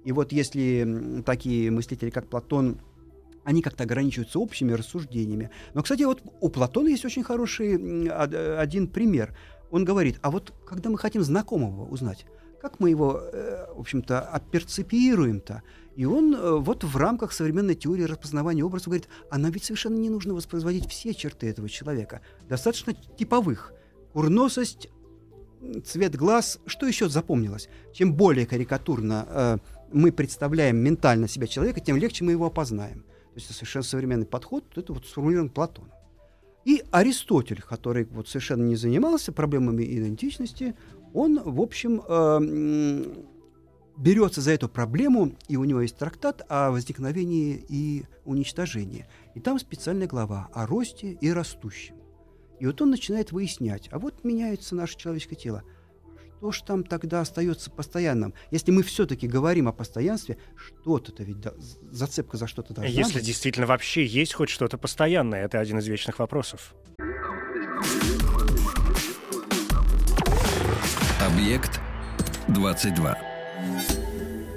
И 0.04 0.12
вот 0.12 0.32
если 0.32 1.23
такие 1.26 1.71
мыслители, 1.71 2.10
как 2.10 2.28
Платон, 2.28 2.80
они 3.45 3.62
как-то 3.62 3.84
ограничиваются 3.84 4.39
общими 4.39 4.73
рассуждениями. 4.73 5.49
Но, 5.73 5.84
кстати, 5.84 6.04
вот 6.04 6.21
у 6.39 6.49
Платона 6.49 6.89
есть 6.89 7.06
очень 7.06 7.23
хороший 7.23 8.08
э, 8.08 8.58
один 8.58 8.88
пример. 8.88 9.36
Он 9.71 9.86
говорит, 9.86 10.19
а 10.21 10.32
вот 10.32 10.54
когда 10.65 10.89
мы 10.89 10.97
хотим 10.97 11.23
знакомого 11.23 11.86
узнать, 11.86 12.26
как 12.62 12.80
мы 12.80 12.89
его, 12.89 13.19
э, 13.21 13.73
в 13.76 13.80
общем-то, 13.80 14.21
оперцепируем-то? 14.21 15.63
И 15.95 16.06
он 16.06 16.36
э, 16.36 16.58
вот 16.58 16.84
в 16.84 16.97
рамках 16.97 17.32
современной 17.34 17.75
теории 17.75 18.03
распознавания 18.03 18.63
образов 18.63 18.88
говорит, 18.88 19.08
а 19.29 19.38
нам 19.38 19.51
ведь 19.51 19.63
совершенно 19.63 19.97
не 19.97 20.10
нужно 20.10 20.34
воспроизводить 20.34 20.89
все 20.89 21.13
черты 21.13 21.49
этого 21.49 21.69
человека. 21.69 22.21
Достаточно 22.49 22.93
типовых. 22.93 23.73
Курносость, 24.13 24.89
цвет 25.86 26.15
глаз, 26.15 26.60
что 26.65 26.88
еще 26.88 27.10
запомнилось? 27.10 27.69
Чем 27.93 28.13
более 28.13 28.45
карикатурно 28.45 29.27
э, 29.29 29.58
мы 29.91 30.12
представляем 30.12 30.77
ментально 30.77 31.27
себя 31.27 31.47
человека, 31.47 31.79
тем 31.79 31.97
легче 31.97 32.23
мы 32.23 32.32
его 32.32 32.47
опознаем. 32.47 33.03
То 33.03 33.36
есть 33.36 33.47
это 33.47 33.56
совершенно 33.56 33.84
современный 33.84 34.25
подход, 34.25 34.65
это 34.75 34.93
вот 34.93 35.06
сформулирован 35.06 35.49
Платоном. 35.49 35.91
И 36.65 36.84
Аристотель, 36.91 37.62
который 37.62 38.06
вот 38.06 38.27
совершенно 38.27 38.63
не 38.63 38.75
занимался 38.75 39.32
проблемами 39.32 39.84
идентичности, 39.84 40.75
он, 41.13 41.39
в 41.43 41.60
общем, 41.62 42.01
э, 42.08 43.25
берется 43.97 44.41
за 44.41 44.51
эту 44.51 44.69
проблему, 44.69 45.36
и 45.47 45.58
у 45.58 45.63
него 45.63 45.82
есть 45.82 45.97
трактат 45.97 46.41
о 46.49 46.71
возникновении 46.71 47.63
и 47.69 48.06
уничтожении. 48.25 49.06
И 49.36 49.39
там 49.39 49.60
специальная 49.60 50.08
глава 50.08 50.49
о 50.53 50.65
росте 50.65 51.12
и 51.12 51.32
растущем. 51.32 51.95
И 52.60 52.65
вот 52.65 52.82
он 52.82 52.91
начинает 52.91 53.32
выяснять, 53.32 53.89
а 53.91 53.99
вот 53.99 54.23
меняется 54.23 54.75
наше 54.75 54.97
человеческое 54.97 55.36
тело. 55.36 55.63
Что 56.38 56.51
ж 56.51 56.62
там 56.62 56.84
тогда 56.84 57.21
остается 57.21 57.71
постоянным? 57.71 58.34
Если 58.51 58.71
мы 58.71 58.84
все-таки 58.84 59.27
говорим 59.27 59.69
о 59.69 59.71
постоянстве, 59.71 60.38
что-то-то 60.56 61.23
ведь 61.23 61.39
да- 61.39 61.53
зацепка 61.91 62.36
за 62.36 62.47
что-то 62.47 62.73
должна 62.73 62.91
Если 62.91 63.15
быть. 63.19 63.25
действительно 63.25 63.65
вообще 63.65 64.06
есть 64.06 64.34
хоть 64.34 64.49
что-то 64.49 64.77
постоянное, 64.77 65.45
это 65.45 65.60
один 65.60 65.79
из 65.79 65.88
вечных 65.88 66.19
вопросов. 66.19 66.75
Объект 71.21 71.79
22. 72.49 73.32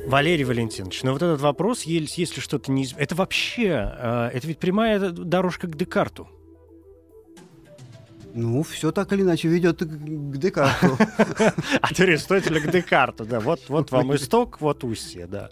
Валерий 0.06 0.44
Валентинович, 0.44 1.02
ну 1.02 1.12
вот 1.12 1.22
этот 1.22 1.40
вопрос, 1.40 1.82
если 1.82 2.40
что-то 2.40 2.70
не... 2.70 2.86
Это 2.96 3.16
вообще, 3.16 3.92
э, 3.98 4.30
это 4.34 4.46
ведь 4.46 4.58
прямая 4.58 4.98
дорожка 5.10 5.66
к 5.66 5.76
Декарту. 5.76 6.28
Ну, 8.32 8.62
все 8.62 8.92
так 8.92 9.12
или 9.12 9.22
иначе 9.22 9.48
ведет 9.48 9.80
к, 9.80 9.86
к 9.86 10.36
Декарту. 10.36 10.96
От 11.80 11.98
Аристотеля 11.98 12.60
к 12.60 12.70
Декарту, 12.70 13.24
да. 13.24 13.40
Вот, 13.40 13.62
вот 13.68 13.90
вам 13.90 14.14
исток, 14.14 14.60
вот 14.60 14.84
устье, 14.84 15.26
да. 15.26 15.50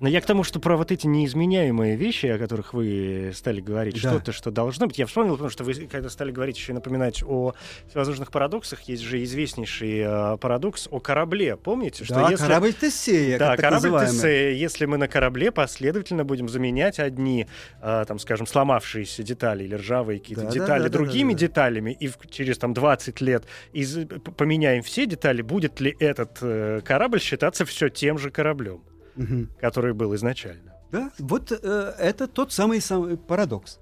Но 0.00 0.08
я 0.08 0.20
к 0.20 0.26
тому, 0.26 0.44
что 0.44 0.60
про 0.60 0.76
вот 0.76 0.92
эти 0.92 1.06
неизменяемые 1.06 1.96
вещи, 1.96 2.26
о 2.26 2.38
которых 2.38 2.72
вы 2.72 3.32
стали 3.34 3.60
говорить, 3.60 4.00
Да. 4.00 4.10
что-то, 4.10 4.32
что 4.32 4.50
должно 4.50 4.86
быть, 4.86 4.96
я 4.98 5.06
вспомнил, 5.06 5.32
потому 5.32 5.50
что 5.50 5.64
вы, 5.64 5.74
когда 5.90 6.08
стали 6.08 6.30
говорить 6.30 6.56
еще 6.56 6.70
и 6.72 6.74
напоминать 6.74 7.22
о 7.26 7.54
всевозможных 7.88 8.30
парадоксах, 8.30 8.82
есть 8.82 9.02
же 9.02 9.22
известнейший 9.24 9.98
э, 10.04 10.36
парадокс 10.38 10.88
о 10.90 11.00
корабле. 11.00 11.56
Помните, 11.56 12.04
что 12.04 12.14
Да, 12.14 12.30
если... 12.30 12.44
корабль 12.44 12.72
Тесея, 12.74 13.38
Да, 13.38 13.56
корабль. 13.56 14.06
Тесея, 14.06 14.52
если 14.52 14.84
мы 14.86 14.98
на 14.98 15.08
корабле 15.08 15.50
последовательно 15.50 16.24
будем 16.24 16.48
заменять 16.48 16.98
одни, 17.00 17.46
э, 17.82 18.04
там, 18.06 18.18
скажем, 18.20 18.46
сломавшиеся 18.46 19.22
детали 19.24 19.64
или 19.64 19.74
ржавые 19.74 20.20
какие-то 20.20 20.42
Да, 20.42 20.48
да, 20.48 20.54
детали 20.54 20.82
да, 20.84 20.88
да, 20.88 20.92
другими 20.92 21.32
да, 21.32 21.38
да. 21.38 21.46
деталями, 21.46 21.96
и 21.98 22.06
в- 22.06 22.18
через 22.30 22.56
там 22.58 22.72
20 22.72 23.20
лет 23.20 23.44
из, 23.72 23.98
поменяем 24.36 24.82
все 24.84 25.06
детали, 25.06 25.42
будет 25.42 25.80
ли 25.80 25.96
этот 25.98 26.38
э, 26.42 26.82
корабль 26.84 27.20
считаться 27.20 27.64
все 27.64 27.88
тем 27.88 28.18
же 28.18 28.30
кораблем, 28.30 28.80
Мгм. 29.18 29.50
который 29.60 29.92
был 29.92 30.14
изначально? 30.14 30.74
Да, 30.90 31.10
вот 31.18 31.52
э, 31.52 31.94
это 31.98 32.26
тот 32.26 32.52
самый, 32.52 32.80
самый 32.80 33.16
парадокс. 33.16 33.78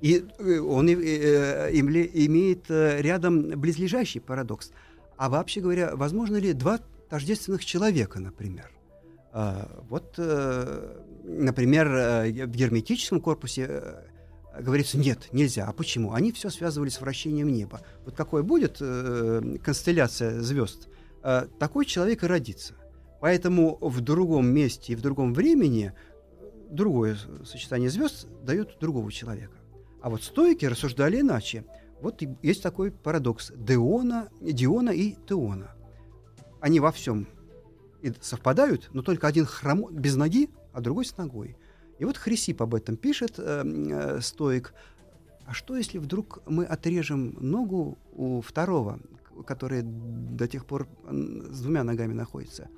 И 0.00 0.24
э, 0.38 0.58
он 0.58 0.88
э, 0.88 1.70
имле- 1.72 2.10
имеет 2.26 2.70
э, 2.70 3.00
рядом 3.00 3.50
близлежащий 3.60 4.20
парадокс. 4.20 4.72
А 5.16 5.28
вообще 5.28 5.60
говоря, 5.60 5.94
возможно 5.94 6.36
ли 6.36 6.52
два 6.52 6.80
тождественных 7.08 7.64
человека, 7.64 8.20
например? 8.20 8.70
А, 9.32 9.84
вот, 9.88 10.14
э, 10.18 11.02
например, 11.24 11.86
э, 11.88 12.46
в 12.46 12.50
герметическом 12.50 13.20
корпусе 13.20 13.66
э, 13.68 14.02
говорится, 14.60 14.98
нет, 14.98 15.28
нельзя. 15.32 15.66
А 15.66 15.72
почему? 15.72 16.12
Они 16.12 16.32
все 16.32 16.50
связывали 16.50 16.88
с 16.88 17.00
вращением 17.00 17.52
неба. 17.52 17.80
Вот 18.04 18.16
какой 18.16 18.42
будет 18.42 18.78
э, 18.80 19.58
констелляция 19.62 20.40
звезд, 20.40 20.88
э, 21.22 21.46
такой 21.58 21.84
человек 21.84 22.24
и 22.24 22.26
родится. 22.26 22.74
Поэтому 23.20 23.78
в 23.80 24.00
другом 24.00 24.46
месте 24.46 24.92
и 24.92 24.96
в 24.96 25.00
другом 25.00 25.34
времени 25.34 25.92
другое 26.70 27.16
сочетание 27.44 27.90
звезд 27.90 28.28
дает 28.44 28.78
другого 28.80 29.10
человека. 29.10 29.56
А 30.00 30.10
вот 30.10 30.22
стойки 30.22 30.64
рассуждали 30.64 31.20
иначе. 31.20 31.64
Вот 32.00 32.22
есть 32.42 32.62
такой 32.62 32.92
парадокс 32.92 33.52
Деона, 33.56 34.28
Диона 34.40 34.90
и 34.90 35.16
Теона. 35.28 35.74
Они 36.60 36.78
во 36.78 36.92
всем 36.92 37.26
совпадают, 38.20 38.90
но 38.92 39.02
только 39.02 39.26
один 39.26 39.44
хром... 39.44 39.88
без 39.90 40.14
ноги, 40.14 40.50
а 40.72 40.80
другой 40.80 41.04
с 41.04 41.16
ногой. 41.16 41.56
И 41.98 42.04
вот 42.04 42.16
Хрисип 42.16 42.62
об 42.62 42.74
этом 42.74 42.96
пишет, 42.96 43.34
э, 43.38 43.64
э, 43.64 44.20
стоик. 44.20 44.72
А 45.46 45.52
что, 45.52 45.76
если 45.76 45.98
вдруг 45.98 46.40
мы 46.46 46.64
отрежем 46.64 47.36
ногу 47.40 47.98
у 48.12 48.40
второго, 48.40 49.00
который 49.44 49.82
до 49.82 50.46
тех 50.46 50.64
пор 50.66 50.86
с 51.10 51.60
двумя 51.60 51.82
ногами 51.82 52.12
находится? 52.12 52.68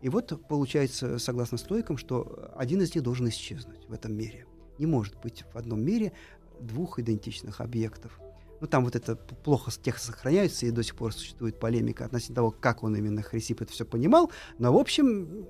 И 0.00 0.08
вот 0.08 0.46
получается, 0.48 1.18
согласно 1.18 1.58
стойкам, 1.58 1.96
что 1.96 2.50
один 2.56 2.80
из 2.80 2.94
них 2.94 3.04
должен 3.04 3.28
исчезнуть 3.28 3.86
в 3.88 3.92
этом 3.92 4.14
мире. 4.14 4.46
Не 4.78 4.86
может 4.86 5.14
быть 5.20 5.44
в 5.52 5.56
одном 5.56 5.82
мире 5.82 6.12
двух 6.60 6.98
идентичных 6.98 7.60
объектов. 7.60 8.18
Ну, 8.60 8.66
там 8.66 8.84
вот 8.84 8.94
это 8.94 9.16
плохо 9.16 9.70
текст 9.70 10.06
сохраняется, 10.06 10.66
и 10.66 10.70
до 10.70 10.82
сих 10.82 10.94
пор 10.94 11.12
существует 11.12 11.58
полемика 11.58 12.04
относительно 12.04 12.36
того, 12.36 12.50
как 12.50 12.82
он 12.82 12.94
именно 12.94 13.22
Хрисип 13.22 13.62
это 13.62 13.72
все 13.72 13.86
понимал. 13.86 14.30
Но, 14.58 14.72
в 14.72 14.76
общем, 14.76 15.46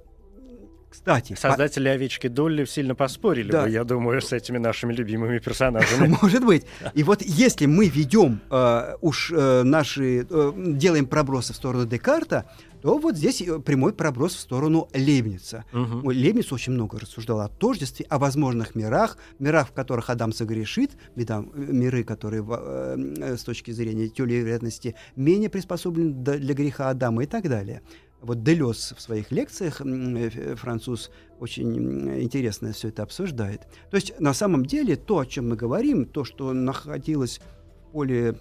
кстати, 0.91 1.35
создатели 1.35 1.89
по... 1.89 1.95
овечки 1.95 2.27
Долли 2.27 2.65
сильно 2.65 2.97
поспорили 2.97 3.53
да. 3.53 3.63
бы, 3.63 3.71
я 3.71 3.85
думаю, 3.85 4.21
с 4.21 4.33
этими 4.33 4.59
нашими 4.59 4.93
любимыми 4.93 5.39
персонажами. 5.39 6.17
Может 6.23 6.45
быть. 6.45 6.67
И 6.95 7.05
вот 7.05 7.23
если 7.23 7.67
мы 7.67 7.89
ведем 7.89 8.41
э, 8.51 8.97
уж 9.01 9.33
э, 9.33 9.63
наши, 9.63 10.27
э, 10.29 10.53
делаем 10.57 11.07
пробросы 11.07 11.53
в 11.53 11.57
сторону 11.57 11.87
Декарта, 11.87 12.51
то 12.83 12.99
вот 12.99 13.17
здесь 13.17 13.43
э, 13.43 13.59
прямой 13.59 13.93
проброс 13.93 14.35
в 14.35 14.41
сторону 14.41 14.89
Лейбница. 14.95 15.65
Угу. 15.73 16.09
Лейбниц 16.11 16.53
очень 16.53 16.73
много 16.73 16.99
рассуждал 16.99 17.41
о 17.41 17.49
тождестве, 17.49 18.07
о 18.09 18.19
возможных 18.19 18.75
мирах, 18.75 19.19
мирах, 19.39 19.69
в 19.69 19.73
которых 19.73 20.11
Адам 20.11 20.33
согрешит, 20.33 20.93
миры, 21.17 22.05
которые 22.05 22.45
э, 22.49 23.37
с 23.37 23.43
точки 23.43 23.71
зрения 23.71 24.09
теории 24.09 24.37
вероятности 24.37 24.95
менее 25.17 25.51
приспособлены 25.51 26.13
для 26.13 26.55
греха 26.55 26.91
Адама 26.91 27.25
и 27.25 27.27
так 27.27 27.49
далее. 27.49 27.83
Вот 28.23 28.43
Делес 28.43 28.95
в 28.97 29.01
своих 29.01 29.31
лекциях, 29.31 29.81
э, 29.81 30.55
француз, 30.57 31.11
очень 31.39 32.23
интересно 32.23 32.73
все 32.73 32.89
это 32.89 33.03
обсуждает. 33.03 33.63
То 33.91 33.97
есть 33.97 34.19
на 34.21 34.35
самом 34.35 34.67
деле 34.67 34.97
то, 34.97 35.21
о 35.21 35.27
чем 35.27 35.51
мы 35.51 35.57
говорим, 35.57 36.05
то, 36.05 36.25
что 36.25 36.53
находилось 36.53 37.41
в 37.89 37.93
поле 37.93 38.37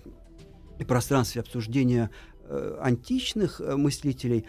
и 0.79 0.85
пространстве 0.85 1.41
обсуждения 1.41 2.09
э, 2.09 2.28
античных 2.81 3.61
э, 3.61 3.75
мыслителей, 3.75 4.45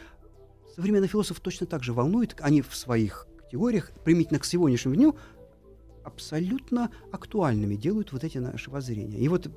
современных 0.74 1.10
философов 1.10 1.42
точно 1.42 1.66
так 1.66 1.82
же 1.82 1.92
волнует. 1.92 2.36
Они 2.40 2.62
в 2.62 2.74
своих 2.74 3.26
категориях, 3.38 3.92
применительно 4.04 4.38
к 4.38 4.44
сегодняшнему 4.44 4.96
дню, 4.96 5.16
абсолютно 6.04 6.90
актуальными 7.12 7.74
делают 7.76 8.12
вот 8.12 8.24
эти 8.24 8.38
наши 8.38 8.70
воззрения. 8.70 9.18
И 9.18 9.28
вот, 9.28 9.48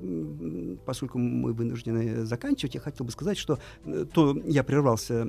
поскольку 0.85 1.17
мы 1.17 1.53
вынуждены 1.53 2.25
заканчивать, 2.25 2.75
я 2.75 2.81
хотел 2.81 3.05
бы 3.05 3.11
сказать, 3.11 3.37
что 3.37 3.59
э, 3.85 4.05
то 4.11 4.37
я 4.45 4.63
прервался 4.63 5.27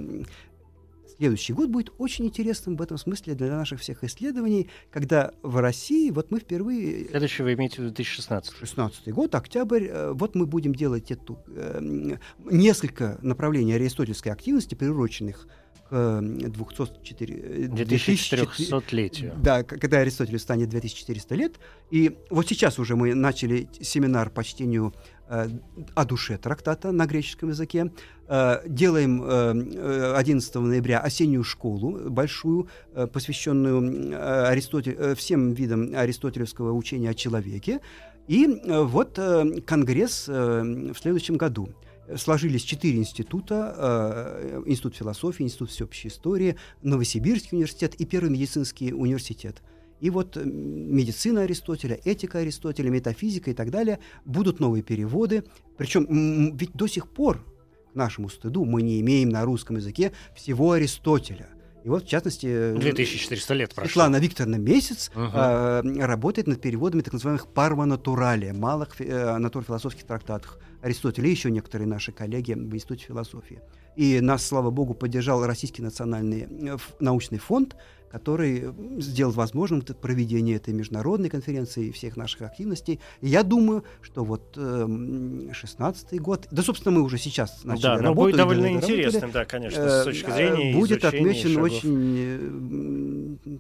следующий 1.19 1.53
год 1.53 1.71
будет 1.71 1.93
очень 1.99 2.27
интересным 2.27 2.77
в 2.77 2.83
этом 2.83 2.99
смысле 2.99 3.35
для 3.35 3.49
наших 3.49 3.81
всех 3.81 4.05
исследований, 4.05 4.69
когда 4.91 5.33
в 5.43 5.59
России, 5.59 6.11
вот 6.11 6.31
мы 6.31 6.41
впервые... 6.41 7.09
Следующий 7.09 7.43
вы 7.43 7.55
имеете 7.55 7.77
в 7.77 7.79
виду 7.81 7.95
2016? 7.95 8.57
16 8.59 9.09
год, 9.13 9.35
октябрь, 9.35 9.87
э, 9.87 10.13
вот 10.13 10.35
мы 10.35 10.47
будем 10.47 10.75
делать 10.75 11.11
эту, 11.11 11.39
э, 11.49 12.17
несколько 12.45 13.19
направлений 13.23 13.75
аристотельской 13.75 14.33
активности, 14.33 14.75
приуроченных 14.75 15.47
к 15.89 16.21
204... 16.21 17.69
2400-летию. 17.69 19.35
Да, 19.37 19.63
когда 19.63 19.99
Аристотелю 19.99 20.39
станет 20.39 20.69
2400 20.69 21.35
лет. 21.35 21.55
И 21.91 22.17
вот 22.31 22.49
сейчас 22.49 22.79
уже 22.79 22.97
мы 22.97 23.15
начали 23.15 23.69
семинар 23.81 24.31
по 24.31 24.43
чтению 24.45 24.95
э, 25.29 25.49
о 25.95 26.05
душе 26.05 26.39
трактата 26.39 26.93
на 26.93 27.07
греческом 27.07 27.51
языке. 27.51 27.93
Э, 28.29 28.61
делаем 28.67 29.23
э, 29.23 30.15
11 30.17 30.55
ноября 30.57 31.01
осеннюю 31.01 31.45
школу 31.45 32.11
большую, 32.11 32.69
э, 32.95 33.07
посвященную 33.07 34.13
э, 34.13 34.47
Аристотель, 34.49 34.97
э, 34.99 35.15
всем 35.15 35.53
видам 35.53 35.95
аристотелевского 35.95 36.73
учения 36.73 37.11
о 37.11 37.15
человеке. 37.15 37.81
И 38.27 38.47
э, 38.47 38.83
вот 38.83 39.19
э, 39.19 39.61
конгресс 39.67 40.27
э, 40.29 40.93
в 40.93 40.99
следующем 40.99 41.37
году 41.37 41.69
сложились 42.17 42.63
четыре 42.63 42.99
института. 42.99 43.75
Э, 43.77 44.63
институт 44.67 44.97
философии, 44.97 45.43
Институт 45.43 45.71
всеобщей 45.71 46.09
истории, 46.09 46.57
Новосибирский 46.83 47.57
университет 47.57 47.95
и 47.97 48.05
Первый 48.05 48.31
медицинский 48.31 48.93
университет. 48.93 49.63
И 50.01 50.11
вот 50.11 50.37
медицина 50.37 51.43
Аристотеля, 51.43 51.99
этика 52.05 52.41
Аристотеля, 52.41 52.91
метафизика 52.91 53.51
и 53.51 53.55
так 53.55 53.71
далее 53.71 54.01
будут 54.25 54.61
новые 54.61 54.83
переводы. 54.83 55.45
Причем 55.77 56.57
ведь 56.57 56.73
до 56.73 56.87
сих 56.87 57.09
пор, 57.09 57.45
к 57.93 57.95
нашему 57.95 58.29
стыду, 58.29 58.65
мы 58.65 58.83
не 58.83 59.01
имеем 59.01 59.31
на 59.31 59.45
русском 59.45 59.77
языке 59.77 60.13
всего 60.35 60.73
Аристотеля. 60.73 61.49
И 61.85 61.89
вот, 61.89 62.05
в 62.05 62.09
частности, 62.09 62.73
2400 62.73 63.55
лет 63.55 63.75
прошло. 63.75 63.89
Светлана 63.89 64.17
Викторовна 64.17 64.57
Месяц 64.57 65.11
угу. 65.15 65.25
э, 65.25 65.83
работает 66.07 66.49
над 66.49 66.61
переводами 66.63 67.03
так 67.03 67.13
называемых 67.13 67.47
парва 67.47 67.85
натуралия, 67.85 68.55
малых 68.55 68.99
э, 69.01 69.37
натурфилософских 69.37 70.05
трактатов 70.05 70.59
Аристотеля 70.81 71.29
и 71.29 71.33
еще 71.33 71.51
некоторые 71.51 71.87
наши 71.87 72.11
коллеги 72.11 72.55
в 72.55 72.75
Институте 72.75 73.05
философии. 73.05 73.61
И 73.97 74.21
нас, 74.21 74.47
слава 74.47 74.71
богу, 74.71 74.95
поддержал 74.95 75.45
Российский 75.47 75.83
национальный 75.83 76.49
э, 76.49 76.79
научный 77.01 77.39
фонд, 77.39 77.77
который 78.15 78.73
сделал 79.01 79.33
возможным 79.33 79.83
проведение 79.83 80.55
этой 80.55 80.73
международной 80.73 81.29
конференции 81.29 81.87
и 81.87 81.91
всех 81.91 82.17
наших 82.17 82.43
активностей. 82.43 83.01
И 83.21 83.27
я 83.27 83.43
думаю, 83.43 83.83
что 84.03 84.23
вот 84.23 84.55
э, 84.57 85.49
16 85.53 86.21
год, 86.21 86.47
да, 86.53 86.63
собственно, 86.63 86.97
мы 86.97 87.03
уже 87.03 87.19
сейчас 87.19 87.65
начали 87.65 87.83
да, 87.83 87.99
работу. 87.99 88.07
Да, 88.07 88.15
будет 88.15 88.37
довольно 88.37 88.73
интересным, 88.73 89.33
да, 89.33 89.45
конечно, 89.45 89.83
с 89.83 90.03
э, 90.03 90.05
точки 90.05 90.31
зрения 90.31 90.77
Будет 90.77 91.05
отмечен 91.05 91.55
шагов. 91.55 91.65
очень 91.65 92.17
э, 92.17 93.04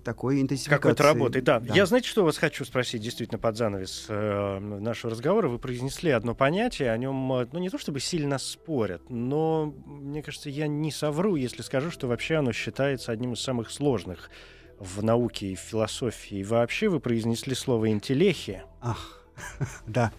такой 0.02 0.40
интенсивной 0.40 0.78
Какой-то 0.78 1.02
работы, 1.02 1.42
да. 1.42 1.60
да. 1.60 1.74
Я, 1.74 1.86
знаете, 1.86 2.08
что 2.08 2.24
вас 2.24 2.38
хочу 2.38 2.64
спросить, 2.64 3.02
действительно, 3.02 3.38
под 3.38 3.56
занавес 3.56 4.06
э, 4.08 4.58
нашего 4.58 5.10
разговора. 5.12 5.48
Вы 5.48 5.58
произнесли 5.58 6.10
одно 6.10 6.34
понятие, 6.34 6.90
о 6.90 6.96
нем, 6.96 7.28
ну, 7.28 7.58
не 7.58 7.70
то 7.70 7.78
чтобы 7.78 8.00
сильно 8.00 8.38
спорят, 8.38 9.08
но, 9.10 9.74
мне 9.86 10.22
кажется, 10.22 10.50
я 10.50 10.66
не 10.66 10.90
совру, 10.90 11.36
если 11.36 11.62
скажу, 11.62 11.90
что 11.90 12.08
вообще 12.08 12.36
оно 12.36 12.52
считается 12.52 13.12
одним 13.12 13.34
из 13.34 13.40
самых 13.40 13.70
сложных 13.70 14.30
в 14.78 15.02
науке 15.02 15.48
и 15.48 15.54
в 15.54 15.60
философии. 15.60 16.38
И 16.38 16.44
вообще 16.44 16.88
вы 16.88 17.00
произнесли 17.00 17.54
слово 17.54 17.90
«интеллехия». 17.90 18.64
Ах, 18.80 19.26
да. 19.86 20.12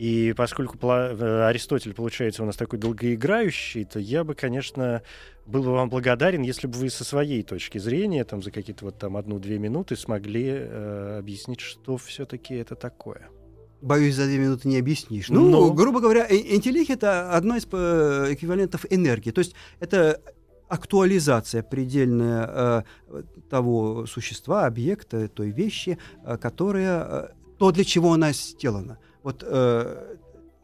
И 0.00 0.32
поскольку 0.34 0.78
э, 0.88 1.44
Аристотель, 1.46 1.92
получается, 1.92 2.42
у 2.42 2.46
нас 2.46 2.56
такой 2.56 2.78
долгоиграющий, 2.78 3.84
то 3.84 3.98
я 3.98 4.24
бы, 4.24 4.34
конечно, 4.34 5.02
был 5.44 5.62
бы 5.62 5.72
вам 5.72 5.90
благодарен, 5.90 6.40
если 6.40 6.66
бы 6.68 6.78
вы 6.78 6.88
со 6.88 7.04
своей 7.04 7.42
точки 7.42 7.76
зрения, 7.76 8.24
там, 8.24 8.42
за 8.42 8.50
какие-то 8.50 8.86
вот 8.86 8.98
там 8.98 9.18
одну-две 9.18 9.58
минуты 9.58 9.96
смогли 9.96 10.46
э, 10.48 11.18
объяснить, 11.18 11.60
что 11.60 11.98
все-таки 11.98 12.54
это 12.54 12.76
такое. 12.76 13.28
Боюсь, 13.82 14.14
за 14.14 14.24
две 14.24 14.38
минуты 14.38 14.68
не 14.68 14.78
объяснишь. 14.78 15.28
Ну, 15.28 15.50
Но... 15.50 15.70
грубо 15.70 16.00
говоря, 16.00 16.26
интеллект— 16.30 16.88
это 16.92 17.32
одно 17.32 17.56
из 17.56 17.68
э, 17.70 18.28
эквивалентов 18.30 18.86
энергии. 18.88 19.32
То 19.32 19.40
есть 19.40 19.54
это 19.80 20.18
актуализация 20.68 21.62
предельная 21.62 22.84
э, 23.06 23.22
того 23.50 24.06
существа, 24.06 24.64
объекта, 24.64 25.28
той 25.28 25.50
вещи, 25.50 25.98
э, 26.24 26.38
которая, 26.38 27.04
э, 27.04 27.28
то, 27.58 27.70
для 27.70 27.84
чего 27.84 28.14
она 28.14 28.32
сделана. 28.32 28.98
Вот 29.22 29.44
э, 29.46 30.16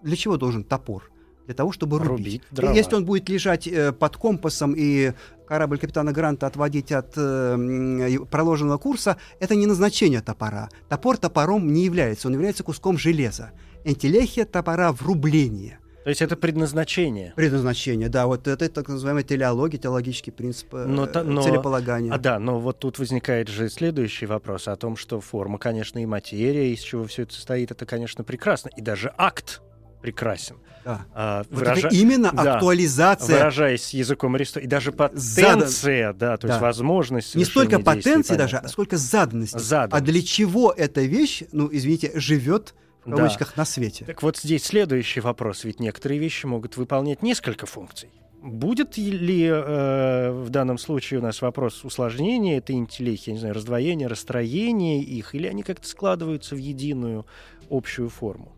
для 0.02 0.16
чего 0.16 0.36
должен 0.36 0.64
топор? 0.64 1.10
Для 1.46 1.54
того, 1.54 1.70
чтобы 1.70 1.98
рубить. 1.98 2.42
рубить 2.50 2.76
Если 2.76 2.96
он 2.96 3.04
будет 3.04 3.28
лежать 3.28 3.68
э, 3.68 3.92
под 3.92 4.16
компасом 4.16 4.74
и 4.76 5.12
корабль 5.46 5.78
капитана 5.78 6.12
Гранта 6.12 6.46
отводить 6.46 6.90
от 6.90 7.12
э, 7.16 8.18
проложенного 8.30 8.78
курса, 8.78 9.16
это 9.38 9.54
не 9.54 9.66
назначение 9.66 10.22
топора. 10.22 10.68
Топор 10.88 11.18
топором 11.18 11.72
не 11.72 11.84
является, 11.84 12.26
он 12.28 12.34
является 12.34 12.64
куском 12.64 12.98
железа. 12.98 13.52
Энтелехия 13.84 14.44
топора 14.44 14.92
в 14.92 15.02
рублении– 15.02 15.78
то 16.06 16.10
есть 16.10 16.22
это 16.22 16.36
предназначение. 16.36 17.32
Предназначение, 17.34 18.08
да. 18.08 18.28
Вот 18.28 18.46
это 18.46 18.68
так 18.68 18.86
называемая 18.86 19.24
телеология, 19.24 19.76
теологический 19.76 20.32
принцип 20.32 20.72
э, 20.72 20.84
но, 20.86 21.08
но, 21.24 21.42
целеполагания. 21.42 22.12
А, 22.12 22.18
да, 22.18 22.38
но 22.38 22.60
вот 22.60 22.78
тут 22.78 23.00
возникает 23.00 23.48
же 23.48 23.68
следующий 23.68 24.26
вопрос 24.26 24.68
о 24.68 24.76
том, 24.76 24.96
что 24.96 25.20
форма, 25.20 25.58
конечно, 25.58 25.98
и 26.00 26.06
материя, 26.06 26.72
из 26.72 26.78
чего 26.78 27.06
все 27.06 27.22
это 27.22 27.34
состоит, 27.34 27.72
это, 27.72 27.86
конечно, 27.86 28.22
прекрасно. 28.22 28.70
И 28.76 28.80
даже 28.80 29.12
акт 29.18 29.62
прекрасен. 30.00 30.58
Да. 30.84 31.06
А, 31.12 31.38
вот 31.50 31.58
выража... 31.58 31.88
это 31.88 31.96
именно 31.96 32.30
да, 32.30 32.54
актуализация. 32.54 33.38
Выражаясь 33.38 33.92
языком 33.92 34.36
Аристотеля. 34.36 34.64
И 34.64 34.68
даже 34.68 34.92
потенция, 34.92 36.12
Задан... 36.12 36.18
да, 36.18 36.36
то 36.36 36.46
да. 36.46 36.52
есть 36.52 36.62
возможность 36.62 37.34
Не 37.34 37.44
столько 37.44 37.80
потенции 37.80 38.36
даже, 38.36 38.58
а 38.58 38.68
сколько 38.68 38.96
заданности. 38.96 39.58
заданности. 39.58 39.96
А 39.96 40.00
для 40.00 40.22
чего 40.22 40.70
эта 40.70 41.00
вещь, 41.00 41.42
ну, 41.50 41.68
извините, 41.72 42.12
живет 42.14 42.76
в 43.06 43.16
кавычках, 43.16 43.48
да. 43.54 43.62
на 43.62 43.64
свете. 43.64 44.04
Так 44.04 44.22
вот 44.22 44.36
здесь 44.36 44.64
следующий 44.64 45.20
вопрос. 45.20 45.64
Ведь 45.64 45.80
некоторые 45.80 46.18
вещи 46.18 46.46
могут 46.46 46.76
выполнять 46.76 47.22
несколько 47.22 47.66
функций. 47.66 48.10
Будет 48.42 48.96
ли 48.96 49.44
э, 49.44 50.30
в 50.30 50.50
данном 50.50 50.78
случае 50.78 51.20
у 51.20 51.22
нас 51.22 51.42
вопрос 51.42 51.84
усложнения 51.84 52.58
этой 52.58 52.76
интеллихии, 52.76 53.32
не 53.32 53.38
знаю, 53.38 53.54
раздвоения, 53.54 54.08
расстроения 54.08 55.00
их, 55.00 55.34
или 55.34 55.46
они 55.46 55.62
как-то 55.62 55.88
складываются 55.88 56.54
в 56.54 56.58
единую 56.58 57.26
общую 57.70 58.08
форму? 58.08 58.55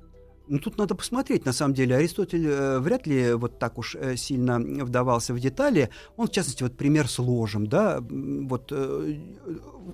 Ну, 0.49 0.59
тут 0.59 0.79
надо 0.79 0.95
посмотреть, 0.95 1.45
на 1.45 1.53
самом 1.53 1.75
деле. 1.75 1.97
Аристотель 1.97 2.47
э, 2.47 2.79
вряд 2.79 3.07
ли 3.07 3.35
вот 3.35 3.59
так 3.59 3.79
уж 3.79 3.95
э, 3.95 4.17
сильно 4.17 4.59
вдавался 4.59 5.35
в 5.35 5.41
детали. 5.41 5.91
Он, 6.17 6.27
в 6.27 6.31
частности, 6.31 6.63
вот 6.63 6.77
пример 6.77 7.09
с 7.09 7.19
ложем, 7.19 7.67
да, 7.67 8.01
вот 8.01 8.69
э, 8.71 9.19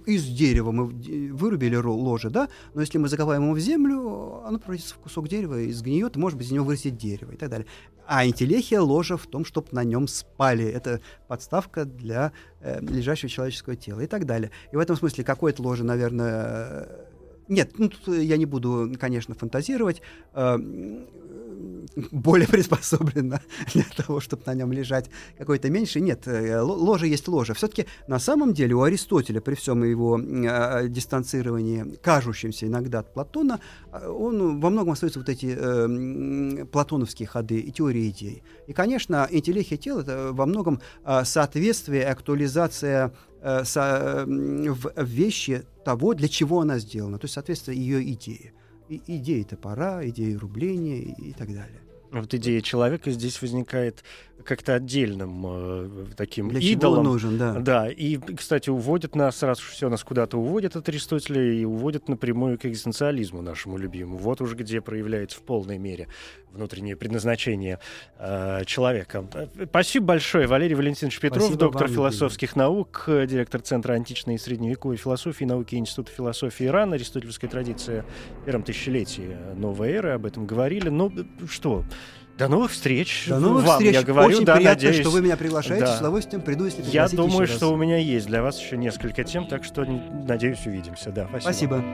из 0.07 0.25
дерева 0.25 0.71
мы 0.71 0.87
вырубили 1.33 1.77
ложе, 1.77 2.31
да, 2.31 2.49
но 2.75 2.81
если 2.81 2.99
мы 2.99 3.09
закопаем 3.09 3.43
его 3.45 3.55
в 3.55 3.59
землю, 3.59 4.43
оно 4.45 4.59
превратится 4.59 4.95
в 4.95 4.99
кусок 4.99 5.29
дерева 5.29 5.61
и 5.61 5.73
сгниет, 5.73 6.17
может 6.17 6.39
быть, 6.39 6.47
из 6.47 6.53
него 6.53 6.65
вырастет 6.65 6.97
дерево 6.97 7.33
и 7.33 7.37
так 7.37 7.51
далее. 7.51 7.67
А 8.07 8.27
интеллехия 8.27 8.81
ложа 8.81 9.17
в 9.17 9.27
том, 9.27 9.45
чтобы 9.45 9.69
на 9.73 9.83
нем 9.83 10.09
спали. 10.09 10.65
Это 10.67 11.01
подставка 11.27 11.85
для 11.85 12.33
э, 12.61 12.81
лежащего 12.81 13.29
человеческого 13.29 13.77
тела 13.77 14.01
и 14.01 14.07
так 14.07 14.27
далее. 14.27 14.51
И 14.73 14.77
в 14.77 14.79
этом 14.79 14.97
смысле 14.97 15.25
какое-то 15.25 15.63
ложе, 15.63 15.85
наверное, 15.85 16.87
нет, 17.49 17.79
ну, 17.79 17.89
тут 17.89 18.17
я 18.17 18.37
не 18.37 18.47
буду, 18.47 18.93
конечно, 18.99 19.35
фантазировать. 19.35 20.03
Э, 21.97 22.01
более 22.11 22.49
приспособлено 22.55 23.39
для 23.73 23.85
того, 23.97 24.21
чтобы 24.21 24.43
на 24.47 24.55
нем 24.55 24.73
лежать 24.73 25.11
какой-то 25.39 25.71
меньше. 25.71 26.01
Нет, 26.01 26.27
э, 26.27 26.61
ложе 26.61 27.07
есть 27.09 27.29
ложе. 27.29 27.55
Все-таки 27.55 27.87
на 28.07 28.19
самом 28.19 28.55
деле 28.55 28.75
у 28.75 28.83
Аристотеля, 28.83 29.41
при 29.41 29.55
всем 29.55 29.85
его 29.85 30.19
э, 30.19 30.89
дистанцировании, 30.89 31.97
кажущемся 32.03 32.67
иногда 32.67 33.01
от 33.01 33.13
Платона, 33.13 33.61
э, 33.93 34.09
он 34.09 34.61
во 34.61 34.71
многом 34.71 34.93
остается 34.93 35.19
вот 35.19 35.29
эти 35.29 35.57
э, 35.59 36.65
платоновские 36.67 37.29
ходы 37.29 37.61
и 37.61 37.71
теории 37.71 38.09
идей. 38.09 38.43
И, 38.67 38.73
конечно, 38.73 39.27
интеллехия 39.31 39.77
тела— 39.77 40.01
это 40.03 40.31
во 40.33 40.47
многом 40.47 40.81
э, 41.05 41.25
соответствие, 41.25 42.07
актуализация 42.07 43.13
э, 43.41 43.65
со, 43.65 44.25
э, 44.27 44.27
в 44.27 44.93
вещи 45.03 45.65
того, 45.85 46.15
для 46.15 46.29
чего 46.29 46.61
она 46.61 46.79
сделана, 46.79 47.19
то 47.19 47.25
есть 47.25 47.35
соответствие 47.35 47.79
ее 47.79 48.03
идеи. 48.13 48.53
И, 48.89 49.01
идеи 49.07 49.43
топора, 49.43 50.07
идеи 50.09 50.35
рубления 50.35 51.01
и, 51.01 51.33
так 51.33 51.49
далее. 51.49 51.81
Вот 52.11 52.33
идея 52.33 52.61
человека 52.61 53.11
здесь 53.11 53.41
возникает 53.43 54.05
как-то 54.45 54.75
отдельным 54.75 55.45
э, 55.47 56.07
таким 56.17 56.49
Для 56.49 56.61
идолом. 56.61 57.05
Чего 57.05 57.13
нужен, 57.13 57.39
да. 57.39 57.53
Да, 57.55 57.89
и, 57.89 58.19
кстати, 58.19 58.71
уводит 58.71 59.15
нас, 59.15 59.43
раз 59.43 59.61
уж 59.61 59.71
все 59.71 59.89
нас 59.89 60.03
куда-то 60.05 60.39
уводит 60.39 60.77
от 60.77 60.89
Аристотеля, 60.89 61.43
и 61.43 61.65
уводит 61.65 62.09
напрямую 62.09 62.59
к 62.59 62.67
экзистенциализму 62.67 63.43
нашему 63.43 63.79
любимому. 63.79 64.19
Вот 64.19 64.41
уж 64.41 64.55
где 64.55 64.81
проявляется 64.81 65.39
в 65.39 65.43
полной 65.43 65.79
мере 65.79 66.09
внутреннее 66.53 66.95
предназначение 66.95 67.81
э, 68.19 68.65
человека. 68.67 69.27
Спасибо 69.69 70.07
большое, 70.07 70.47
Валерий 70.47 70.75
Валентинович 70.77 71.19
Петров, 71.21 71.45
Спасибо 71.45 71.61
доктор 71.61 71.87
вам, 71.87 71.95
философских 71.95 72.51
Евгений. 72.51 72.69
наук, 72.69 73.05
директор 73.07 73.61
Центра 73.61 73.95
античной 73.95 74.37
и 74.37 74.39
средневековой 74.39 74.97
философии, 74.97 75.45
науки 75.45 75.75
Института 75.75 76.13
философии 76.13 76.67
Ирана, 76.67 76.95
аристотельская 76.95 77.49
традиция 77.49 78.05
в 78.43 78.45
первом 78.45 78.63
тысячелетии 78.63 79.37
новой 79.57 79.91
эры, 79.93 80.11
об 80.11 80.27
этом 80.27 80.47
говорили. 80.47 80.91
Ну, 80.91 81.13
что, 81.49 81.85
до 82.39 82.49
новых 82.49 82.73
встреч. 82.73 83.27
До 83.29 83.39
новых 83.39 83.65
Вам, 83.65 83.75
встреч. 83.79 83.95
Я 83.95 84.03
говорю, 84.03 84.29
Очень 84.37 84.45
да, 84.45 84.57
приятно, 84.57 84.85
надеюсь, 84.87 85.01
что 85.01 85.11
вы 85.11 85.23
меня 85.23 85.37
приглашаете. 85.37 85.85
да. 85.85 85.97
С 85.97 86.01
удовольствием 86.01 86.43
приду, 86.43 86.65
если 86.65 86.83
Я 86.83 87.09
думаю, 87.09 87.43
еще 87.45 87.55
что 87.57 87.67
раз. 87.67 87.73
у 87.73 87.77
меня 87.77 87.97
есть 87.99 88.27
для 88.27 88.43
вас 88.43 88.61
еще 88.61 88.77
несколько 88.77 89.23
тем, 89.25 89.47
так 89.47 89.65
что, 89.65 89.85
надеюсь, 89.85 90.67
увидимся. 90.67 91.11
Да, 91.11 91.27
спасибо. 91.31 91.43
Спасибо. 91.43 91.85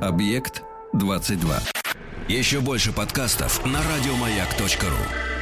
Объект 0.00 0.62
22. 0.94 1.58
Еще 2.28 2.60
больше 2.60 2.92
подкастов 2.92 3.64
на 3.66 3.80
радиомаяк.ру. 3.82 5.39